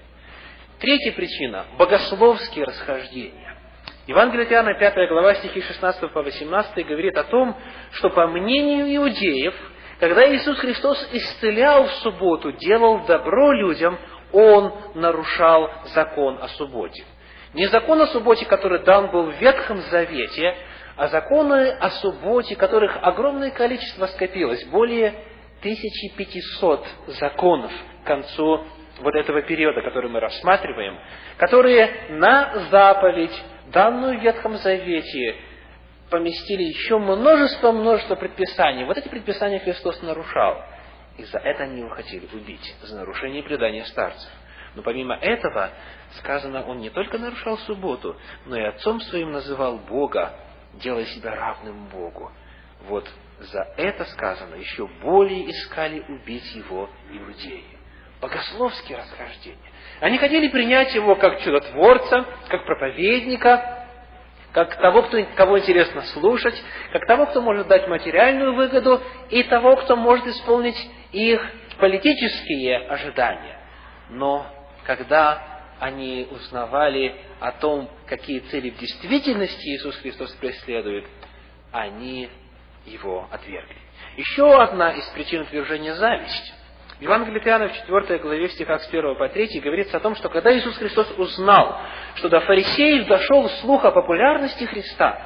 Третья 0.79 1.13
причина– 1.13 1.65
богословские 1.77 2.65
расхождения. 2.65 3.57
Евангелие 4.05 4.45
Иоанна, 4.47 4.73
5 4.73 5.07
глава, 5.07 5.35
стихи 5.35 5.61
16 5.61 6.11
по 6.11 6.21
18 6.23 6.85
говорит 6.85 7.17
о 7.17 7.23
том, 7.23 7.55
что 7.93 8.09
по 8.09 8.27
мнению 8.27 8.93
иудеев– 8.97 9.55
когда 9.99 10.31
Иисус 10.33 10.59
Христос 10.59 11.09
исцелял 11.11 11.85
в 11.85 11.91
субботу, 12.03 12.51
делал 12.51 13.05
добро 13.05 13.51
людям, 13.51 13.97
Он 14.31 14.73
нарушал 14.93 15.71
закон 15.93 16.37
о 16.41 16.47
субботе. 16.49 17.03
Не 17.53 17.67
закон 17.67 18.01
о 18.01 18.07
субботе, 18.07 18.45
который 18.45 18.83
дан 18.83 19.09
был 19.09 19.31
в 19.31 19.41
Ветхом 19.41 19.77
Завете, 19.89 20.55
а 20.95 21.07
законы 21.07 21.69
о 21.69 21.89
субботе, 21.91 22.55
которых 22.55 22.97
огромное 23.01 23.51
количество 23.51 24.05
скопилось, 24.07 24.63
более 24.65 25.13
1500 25.61 26.85
законов 27.19 27.71
к 28.03 28.07
концу 28.07 28.63
вот 28.99 29.15
этого 29.15 29.41
периода, 29.43 29.81
который 29.81 30.09
мы 30.09 30.19
рассматриваем, 30.19 30.99
которые 31.37 31.89
на 32.09 32.67
заповедь, 32.71 33.43
данную 33.67 34.19
в 34.19 34.23
Ветхом 34.23 34.57
Завете, 34.57 35.35
поместили 36.09 36.63
еще 36.63 36.97
множество-множество 36.97 38.15
предписаний. 38.15 38.85
Вот 38.85 38.97
эти 38.97 39.07
предписания 39.07 39.59
Христос 39.59 40.01
нарушал. 40.01 40.63
И 41.17 41.23
за 41.23 41.39
это 41.39 41.63
они 41.63 41.79
его 41.79 41.89
хотели 41.89 42.27
убить, 42.33 42.75
за 42.83 42.95
нарушение 42.95 43.43
предания 43.43 43.85
старцев. 43.85 44.29
Но 44.75 44.83
помимо 44.83 45.15
этого, 45.15 45.71
сказано, 46.19 46.63
он 46.65 46.79
не 46.79 46.91
только 46.91 47.17
нарушал 47.17 47.57
субботу, 47.59 48.15
но 48.45 48.55
и 48.55 48.61
отцом 48.61 49.01
своим 49.01 49.31
называл 49.31 49.79
Бога, 49.79 50.33
делая 50.75 51.05
себя 51.05 51.35
равным 51.35 51.87
Богу. 51.87 52.31
Вот 52.87 53.09
за 53.39 53.67
это 53.77 54.05
сказано, 54.05 54.55
еще 54.55 54.87
более 55.01 55.49
искали 55.49 55.99
убить 56.07 56.55
его 56.55 56.89
иудеи. 57.11 57.65
богословские 58.21 58.97
расхождения. 58.97 59.57
Они 59.99 60.17
хотели 60.17 60.47
принять 60.47 60.93
его 60.95 61.15
как 61.15 61.39
чудотворца, 61.41 62.25
как 62.47 62.65
проповедника, 62.65 63.76
как 64.57 64.75
того, 64.77 65.03
кто, 65.03 65.23
кого 65.35 65.59
интересно 65.59 66.01
слушать, 66.01 66.59
как 66.91 67.05
того, 67.05 67.27
кто 67.27 67.41
может 67.41 67.67
дать 67.67 67.87
материальную 67.87 68.55
выгоду, 68.55 69.03
и 69.29 69.43
того, 69.43 69.75
кто 69.75 69.95
может 69.95 70.25
исполнить 70.25 70.89
их 71.11 71.47
политические 71.77 72.79
ожидания. 72.87 73.59
Но 74.09 74.47
когда 74.83 75.43
они 75.79 76.27
узнавали 76.31 77.13
о 77.39 77.51
том, 77.51 77.87
какие 78.07 78.39
цели 78.39 78.71
в 78.71 78.79
действительности 78.79 79.63
Иисус 79.75 79.95
Христос 79.97 80.31
преследует, 80.31 81.05
они 81.71 82.27
его 82.87 83.27
отвергли. 83.29 83.77
Еще 84.15 84.59
одна 84.59 84.89
из 84.89 85.05
причин 85.09 85.43
отвержения– 85.43 85.93
зависть. 85.97 86.53
В 86.97 87.01
Евангелии 87.01 87.39
Иоанна 87.45 87.69
в 87.69 87.73
4 87.73 88.19
главе 88.19 88.47
в 88.47 88.51
стихах 88.53 88.81
с 88.81 88.87
1 88.87 89.15
по 89.17 89.29
3 89.29 89.59
говорится 89.59 89.97
о 89.97 89.99
том, 89.99 90.15
что 90.15 90.29
когда 90.29 90.57
Иисус 90.57 90.75
Христос 90.77 91.11
узнал, 91.17 91.79
что 92.15 92.27
до 92.27 92.39
фарисеев 92.39 93.07
дошел 93.07 93.47
слух 93.61 93.85
о 93.85 93.91
популярности 93.91 94.63
Христа, 94.63 95.21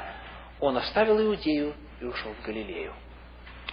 Он 0.60 0.76
оставил 0.76 1.18
Иудею 1.18 1.74
и 2.00 2.04
ушел 2.04 2.34
в 2.34 2.46
Галилею. 2.46 2.92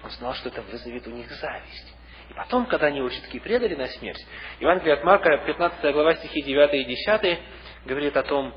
Он 0.01 0.09
знал, 0.11 0.33
что 0.35 0.47
это 0.47 0.61
вызовет 0.61 1.07
у 1.07 1.11
них 1.11 1.29
зависть. 1.29 1.95
И 2.29 2.33
потом, 2.33 2.67
когда 2.67 2.87
они 2.87 2.99
его 2.99 3.09
все-таки 3.09 3.37
предали 3.39 3.75
на 3.75 3.87
смерть, 3.87 4.25
Евангелие 4.61 4.93
от 4.93 5.03
Марка, 5.03 5.37
15 5.45 5.93
глава, 5.93 6.13
стихи 6.15 6.41
9 6.41 6.73
и 6.75 6.83
10, 6.85 7.39
говорит 7.85 8.15
о 8.15 8.23
том, 8.23 8.53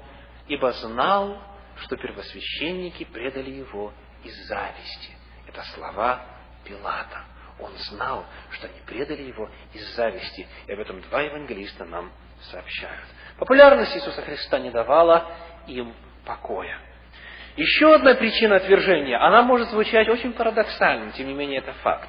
«Ибо 0.47 0.71
знал, 0.73 1.43
что 1.79 1.97
первосвященники 1.97 3.05
предали 3.05 3.51
его 3.51 3.93
из 4.23 4.37
зависти». 4.47 5.11
Это 5.49 5.63
слова 5.75 6.21
Пилата. 6.65 7.25
Он 7.59 7.73
знал, 7.91 8.27
что 8.51 8.67
они 8.67 8.81
предали 8.87 9.23
его 9.23 9.49
из 9.73 9.95
зависти, 9.95 10.47
и 10.67 10.73
об 10.73 10.81
этом 10.81 11.01
два 11.03 11.23
евангелиста 11.23 11.85
нам 11.85 12.13
сообщают. 12.51 13.07
Популярность 13.39 13.95
Иисуса 13.97 14.23
Христа 14.23 14.59
не 14.59 14.71
давала 14.71 15.31
им 15.67 15.95
покоя. 16.25 16.79
Еще 17.57 17.95
одна 17.95 18.15
причина 18.15 18.57
отвержения, 18.57 19.19
она 19.19 19.43
может 19.43 19.69
звучать 19.69 20.09
очень 20.09 20.33
парадоксальным, 20.33 21.13
тем 21.13 21.27
не 21.27 21.35
менее 21.35 21.59
это 21.59 21.73
факт. 21.75 22.09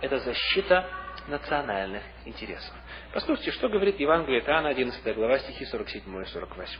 Это 0.00 0.18
защита 0.18 0.88
национальных 1.28 2.02
интересов. 2.24 2.74
Послушайте, 3.12 3.52
что 3.52 3.68
говорит 3.68 4.00
Евангелие 4.00 4.40
Иоанна, 4.40 4.70
11 4.70 5.14
глава, 5.14 5.38
стихи 5.38 5.64
47 5.66 6.22
и 6.22 6.24
48. 6.24 6.78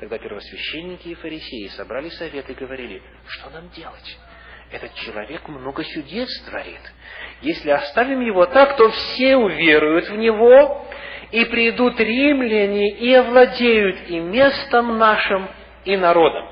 Тогда 0.00 0.18
первосвященники 0.18 1.08
и 1.08 1.14
фарисеи 1.14 1.68
собрали 1.68 2.08
совет 2.10 2.48
и 2.48 2.54
говорили, 2.54 3.02
что 3.26 3.50
нам 3.50 3.68
делать? 3.70 4.18
Этот 4.74 4.92
человек 4.94 5.46
много 5.48 5.84
чудес 5.84 6.28
творит. 6.42 6.80
Если 7.42 7.70
оставим 7.70 8.20
его 8.20 8.44
так, 8.46 8.76
то 8.76 8.90
все 8.90 9.36
уверуют 9.36 10.08
в 10.08 10.16
него, 10.16 10.84
и 11.30 11.44
придут 11.44 12.00
римляне 12.00 12.90
и 12.90 13.14
овладеют 13.14 14.08
и 14.08 14.18
местом 14.18 14.98
нашим, 14.98 15.48
и 15.84 15.96
народом. 15.96 16.48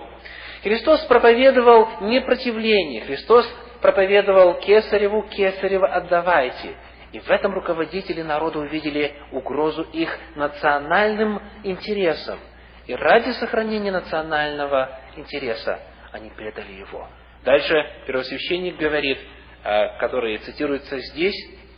Христос 0.62 1.00
проповедовал 1.06 1.88
непротивление. 2.02 3.02
Христос 3.02 3.44
проповедовал 3.80 4.54
Кесареву, 4.60 5.22
Кесарева 5.22 5.88
отдавайте. 5.88 6.76
И 7.10 7.18
в 7.18 7.28
этом 7.28 7.52
руководители 7.52 8.22
народа 8.22 8.60
увидели 8.60 9.14
угрозу 9.32 9.82
их 9.92 10.16
национальным 10.36 11.42
интересам. 11.64 12.38
И 12.86 12.94
ради 12.94 13.30
сохранения 13.32 13.90
национального 13.90 15.00
интереса 15.16 15.80
они 16.12 16.30
предали 16.30 16.72
его. 16.72 17.08
Дальше 17.44 17.74
первосвященник 18.06 18.76
говорит, 18.76 19.18
э, 19.64 19.98
который 19.98 20.38
цитируется 20.38 20.98
здесь, 21.00 21.34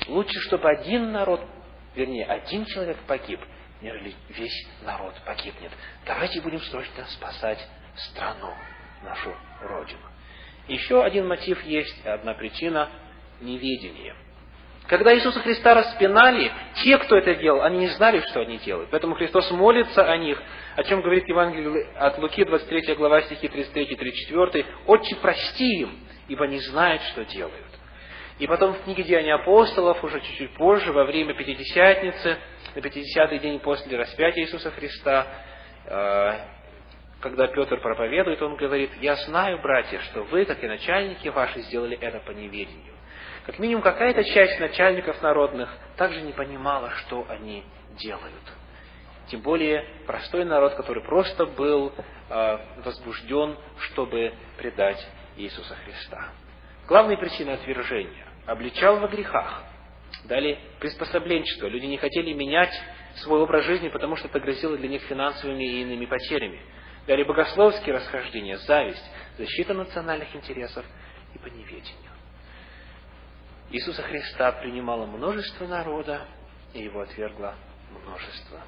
лучше, 0.07 0.38
чтобы 0.40 0.68
один 0.68 1.12
народ, 1.12 1.40
вернее, 1.94 2.27
один 2.27 2.64
человек 2.66 2.98
погиб, 3.07 3.40
нежели 3.81 4.14
весь 4.29 4.66
народ 4.83 5.14
погибнет. 5.24 5.72
Давайте 6.05 6.40
будем 6.42 6.61
срочно 6.61 7.05
спасать 7.07 7.66
страну, 7.96 8.53
нашу 9.03 9.35
Родину. 9.62 10.00
Еще 10.68 11.03
один 11.03 11.27
мотив 11.27 11.62
есть, 11.64 12.07
одна 12.07 12.35
причина– 12.35 12.90
неведение. 13.40 14.14
Когда 14.87 15.14
Иисуса 15.14 15.40
Христа 15.40 15.75
распинали, 15.75 16.53
те, 16.83 16.99
кто 16.99 17.16
это 17.16 17.35
делал, 17.37 17.62
они 17.62 17.79
не 17.79 17.88
знали, 17.88 18.20
что 18.29 18.40
они 18.40 18.59
делают. 18.59 18.90
Поэтому 18.90 19.14
Христос 19.14 19.51
молится 19.51 20.11
о 20.11 20.16
них, 20.18 20.40
о 20.77 20.83
чем 20.85 21.01
говорит 21.01 21.27
Евангелие 21.27 21.87
от 21.97 22.18
Луки, 22.18 22.44
23 22.44 22.94
глава, 22.94 23.23
стихи 23.23 23.47
33-34. 23.49 24.66
«Отче, 24.87 25.16
прости 25.16 25.81
им, 25.81 25.99
ибо 26.29 26.47
не 26.47 26.59
знают, 26.59 27.01
что 27.03 27.25
делают». 27.25 27.64
И 28.38 28.47
потом 28.47 28.75
в 28.75 28.83
книге 28.83 29.05
Деяния 29.05 29.35
апостолов, 29.35 30.03
уже 30.05 30.20
чуть-чуть 30.20 30.55
позже, 30.55 30.92
во 30.92 31.05
время 31.05 31.35
Пятидесятницы, 31.35 32.37
на 32.75 32.83
Пятидесятый 32.83 33.38
день 33.38 33.61
после 33.61 33.97
распятия 33.97 34.42
Иисуса 34.42 34.70
Христа, 34.73 35.27
э, 35.87 36.33
когда 37.20 37.47
Петр 37.47 37.81
проповедует, 37.81 38.42
он 38.42 38.57
говорит, 38.57 38.90
«Я 39.01 39.14
знаю, 39.16 39.62
братья, 39.62 39.99
что 40.01 40.25
вы, 40.25 40.44
как 40.44 40.62
и 40.62 40.66
начальники 40.66 41.29
ваши, 41.29 41.61
сделали 41.62 41.97
это 41.99 42.18
по 42.18 42.33
неведению. 42.33 42.92
Как 43.46 43.59
минимум 43.59 43.83
какая-то 43.83 44.24
часть 44.24 44.59
начальников 44.59 45.20
народных 45.22 45.68
также 45.96 46.22
не 46.22 46.33
понимала, 46.33 46.90
что 46.90 47.26
они 47.28 47.64
делают. 47.98 48.42
Тем 49.28 49.40
более 49.40 49.85
простой 50.07 50.44
народ, 50.44 50.74
который 50.74 51.02
просто 51.02 51.46
был 51.46 51.92
э, 52.28 52.59
возбужден, 52.85 53.57
чтобы 53.78 54.35
предать 54.57 55.07
Иисуса 55.37 55.74
Христа. 55.76 56.28
Главная 56.87 57.16
причина 57.16 57.54
отвержения– 57.54 58.26
обличал 58.46 58.98
во 58.98 59.09
грехах. 59.09 59.62
Далее 60.24 60.59
приспособленчество. 60.80 61.66
Люди 61.66 61.87
не 61.87 61.96
хотели 61.98 62.33
менять 62.33 62.72
свой 63.16 63.40
образ 63.40 63.64
жизни, 63.64 63.88
потому 63.88 64.16
что 64.16 64.28
это 64.28 64.40
грозило 64.40 64.76
для 64.76 64.88
них 64.88 65.02
финансовыми 65.02 65.64
и 65.64 65.83
иными 65.83 66.07
потерями. 66.07 66.61
Далее 67.07 67.26
богословские 67.26 67.94
расхождения, 67.94 68.57
зависть, 68.59 69.04
защита 69.37 69.74
национальных 69.74 70.35
интересов 70.35 70.85
и 71.35 71.38
по 71.38 71.46
неведению. 71.46 72.13
Иисуса 73.70 74.03
Христа 74.03 74.53
принимало 74.53 75.07
множество 75.07 75.66
народа, 75.66 76.27
и 76.72 76.83
его 76.83 77.00
отвергло 77.00 77.55
множество 77.90 78.61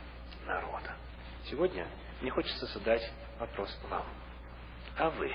народа. 0.46 0.96
Сегодня 1.44 1.86
мне 2.20 2.30
хочется 2.30 2.66
задать 2.66 3.12
вопрос 3.38 3.78
вам. 3.90 4.04
А 4.96 5.10
вы? 5.10 5.32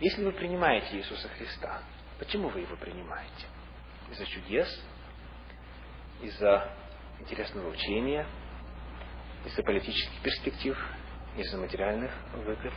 Если 0.00 0.24
вы 0.24 0.32
принимаете 0.32 0.96
Иисуса 0.96 1.28
Христа, 1.28 1.82
почему 2.18 2.48
вы 2.48 2.60
его 2.60 2.76
принимаете? 2.76 3.46
Из-за 4.10 4.26
чудес? 4.26 4.82
Из-за 6.22 6.72
интересного 7.18 7.68
учения? 7.70 8.26
Из-за 9.44 9.62
политических 9.62 10.22
перспектив? 10.22 10.78
Из-за 11.36 11.58
материальных 11.58 12.12
выгод? 12.32 12.72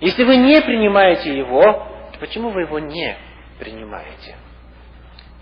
Если 0.00 0.24
вы 0.24 0.36
не 0.36 0.60
принимаете 0.62 1.36
его, 1.36 2.10
почему 2.18 2.50
вы 2.50 2.62
его 2.62 2.78
не 2.78 3.16
принимаете? 3.58 4.36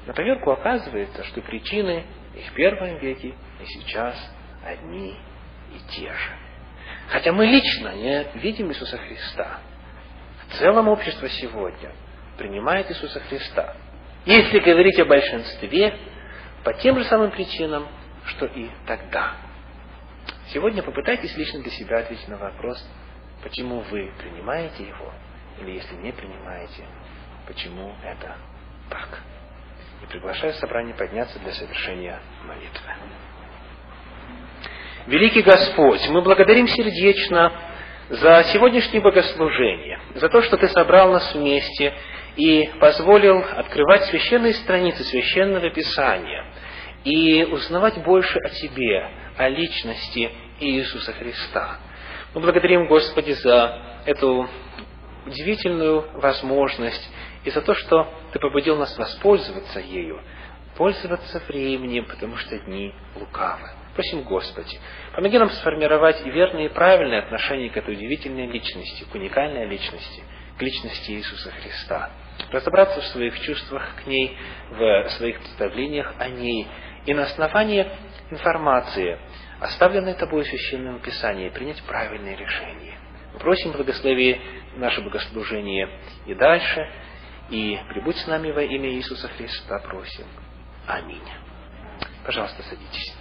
На 0.06 0.14
поверку 0.14 0.50
оказывается, 0.50 1.24
что 1.24 1.40
причины 1.42 2.04
и 2.34 2.40
в 2.40 2.52
первом 2.54 2.98
веке, 2.98 3.28
и 3.28 3.64
сейчас 3.64 4.16
одни 4.64 5.16
и 5.74 5.78
те 5.90 6.12
же. 6.12 6.30
Хотя 7.08 7.32
мы 7.32 7.46
лично 7.46 7.94
не 7.94 8.26
видим 8.34 8.70
Иисуса 8.70 8.96
Христа. 8.96 9.60
В 10.48 10.54
целом 10.58 10.88
общество 10.88 11.28
сегодня 11.28 11.92
принимает 12.38 12.90
Иисуса 12.90 13.20
Христа. 13.20 13.76
Если 14.24 14.58
говорить 14.58 14.98
о 14.98 15.04
большинстве, 15.04 15.98
по 16.64 16.72
тем 16.74 16.98
же 16.98 17.04
самым 17.04 17.30
причинам, 17.30 17.88
что 18.26 18.46
и 18.46 18.68
тогда. 18.86 19.34
Сегодня 20.48 20.82
попытайтесь 20.82 21.36
лично 21.36 21.60
для 21.62 21.70
себя 21.70 21.98
ответить 21.98 22.28
на 22.28 22.36
вопрос, 22.36 22.84
почему 23.42 23.80
вы 23.80 24.12
принимаете 24.18 24.84
Его, 24.84 25.12
или 25.60 25.72
если 25.72 25.94
не 25.96 26.12
принимаете, 26.12 26.84
почему 27.46 27.94
это 28.02 28.36
приглашаю 30.10 30.52
собрание 30.54 30.94
подняться 30.94 31.38
для 31.38 31.52
совершения 31.52 32.20
молитвы. 32.44 32.90
Великий 35.06 35.42
Господь, 35.42 36.06
мы 36.08 36.20
благодарим 36.20 36.66
сердечно 36.66 37.52
за 38.10 38.42
сегодняшнее 38.52 39.00
богослужение, 39.00 40.00
за 40.16 40.28
то, 40.28 40.42
что 40.42 40.56
Ты 40.56 40.68
собрал 40.68 41.12
нас 41.12 41.32
вместе 41.32 41.94
и 42.36 42.70
позволил 42.80 43.38
открывать 43.38 44.04
священные 44.04 44.52
страницы 44.54 45.04
священного 45.04 45.70
Писания 45.70 46.44
и 47.04 47.44
узнавать 47.44 48.02
больше 48.02 48.38
о 48.40 48.48
Тебе, 48.50 49.08
о 49.36 49.48
личности 49.48 50.30
Иисуса 50.58 51.12
Христа. 51.12 51.78
Мы 52.34 52.40
благодарим, 52.40 52.86
Господи, 52.86 53.32
за 53.32 54.02
эту 54.06 54.48
удивительную 55.26 56.10
возможность 56.14 57.10
и 57.44 57.50
за 57.50 57.62
то, 57.62 57.74
что 57.74 58.08
Ты 58.32 58.38
побудил 58.38 58.76
нас 58.76 58.96
воспользоваться 58.96 59.80
ею, 59.80 60.20
пользоваться 60.76 61.42
временем, 61.48 62.06
потому 62.06 62.36
что 62.36 62.58
дни 62.58 62.94
лукавы. 63.14 63.68
Просим, 63.94 64.22
Господи, 64.22 64.78
помоги 65.14 65.38
нам 65.38 65.50
сформировать 65.50 66.24
верные 66.24 66.66
и 66.66 66.68
правильные 66.68 67.20
отношения 67.20 67.70
к 67.70 67.76
этой 67.76 67.94
удивительной 67.94 68.46
личности, 68.46 69.04
к 69.04 69.14
уникальной 69.14 69.66
личности, 69.66 70.22
к 70.56 70.62
личности 70.62 71.10
Иисуса 71.10 71.50
Христа. 71.50 72.10
Разобраться 72.50 73.00
в 73.00 73.06
своих 73.06 73.38
чувствах 73.40 73.96
к 74.02 74.06
ней, 74.06 74.36
в 74.70 75.08
своих 75.10 75.40
представлениях 75.40 76.14
о 76.18 76.28
ней, 76.28 76.66
и 77.04 77.14
на 77.14 77.24
основании 77.24 77.86
информации, 78.30 79.18
оставленной 79.58 80.14
тобой 80.14 80.44
в 80.44 80.48
Священном 80.48 81.00
Писании, 81.00 81.48
принять 81.48 81.82
правильные 81.82 82.36
решения. 82.36 82.98
Просим 83.38 83.72
благослови 83.72 84.40
наше 84.76 85.00
богослужение 85.00 85.88
и 86.26 86.34
дальше, 86.34 86.88
и 87.50 87.78
прибудь 87.88 88.16
с 88.16 88.26
нами 88.26 88.50
во 88.50 88.62
имя 88.62 88.90
Иисуса 88.94 89.28
Христа, 89.28 89.78
просим. 89.80 90.26
Аминь. 90.86 91.28
Пожалуйста, 92.24 92.62
садитесь. 92.62 93.14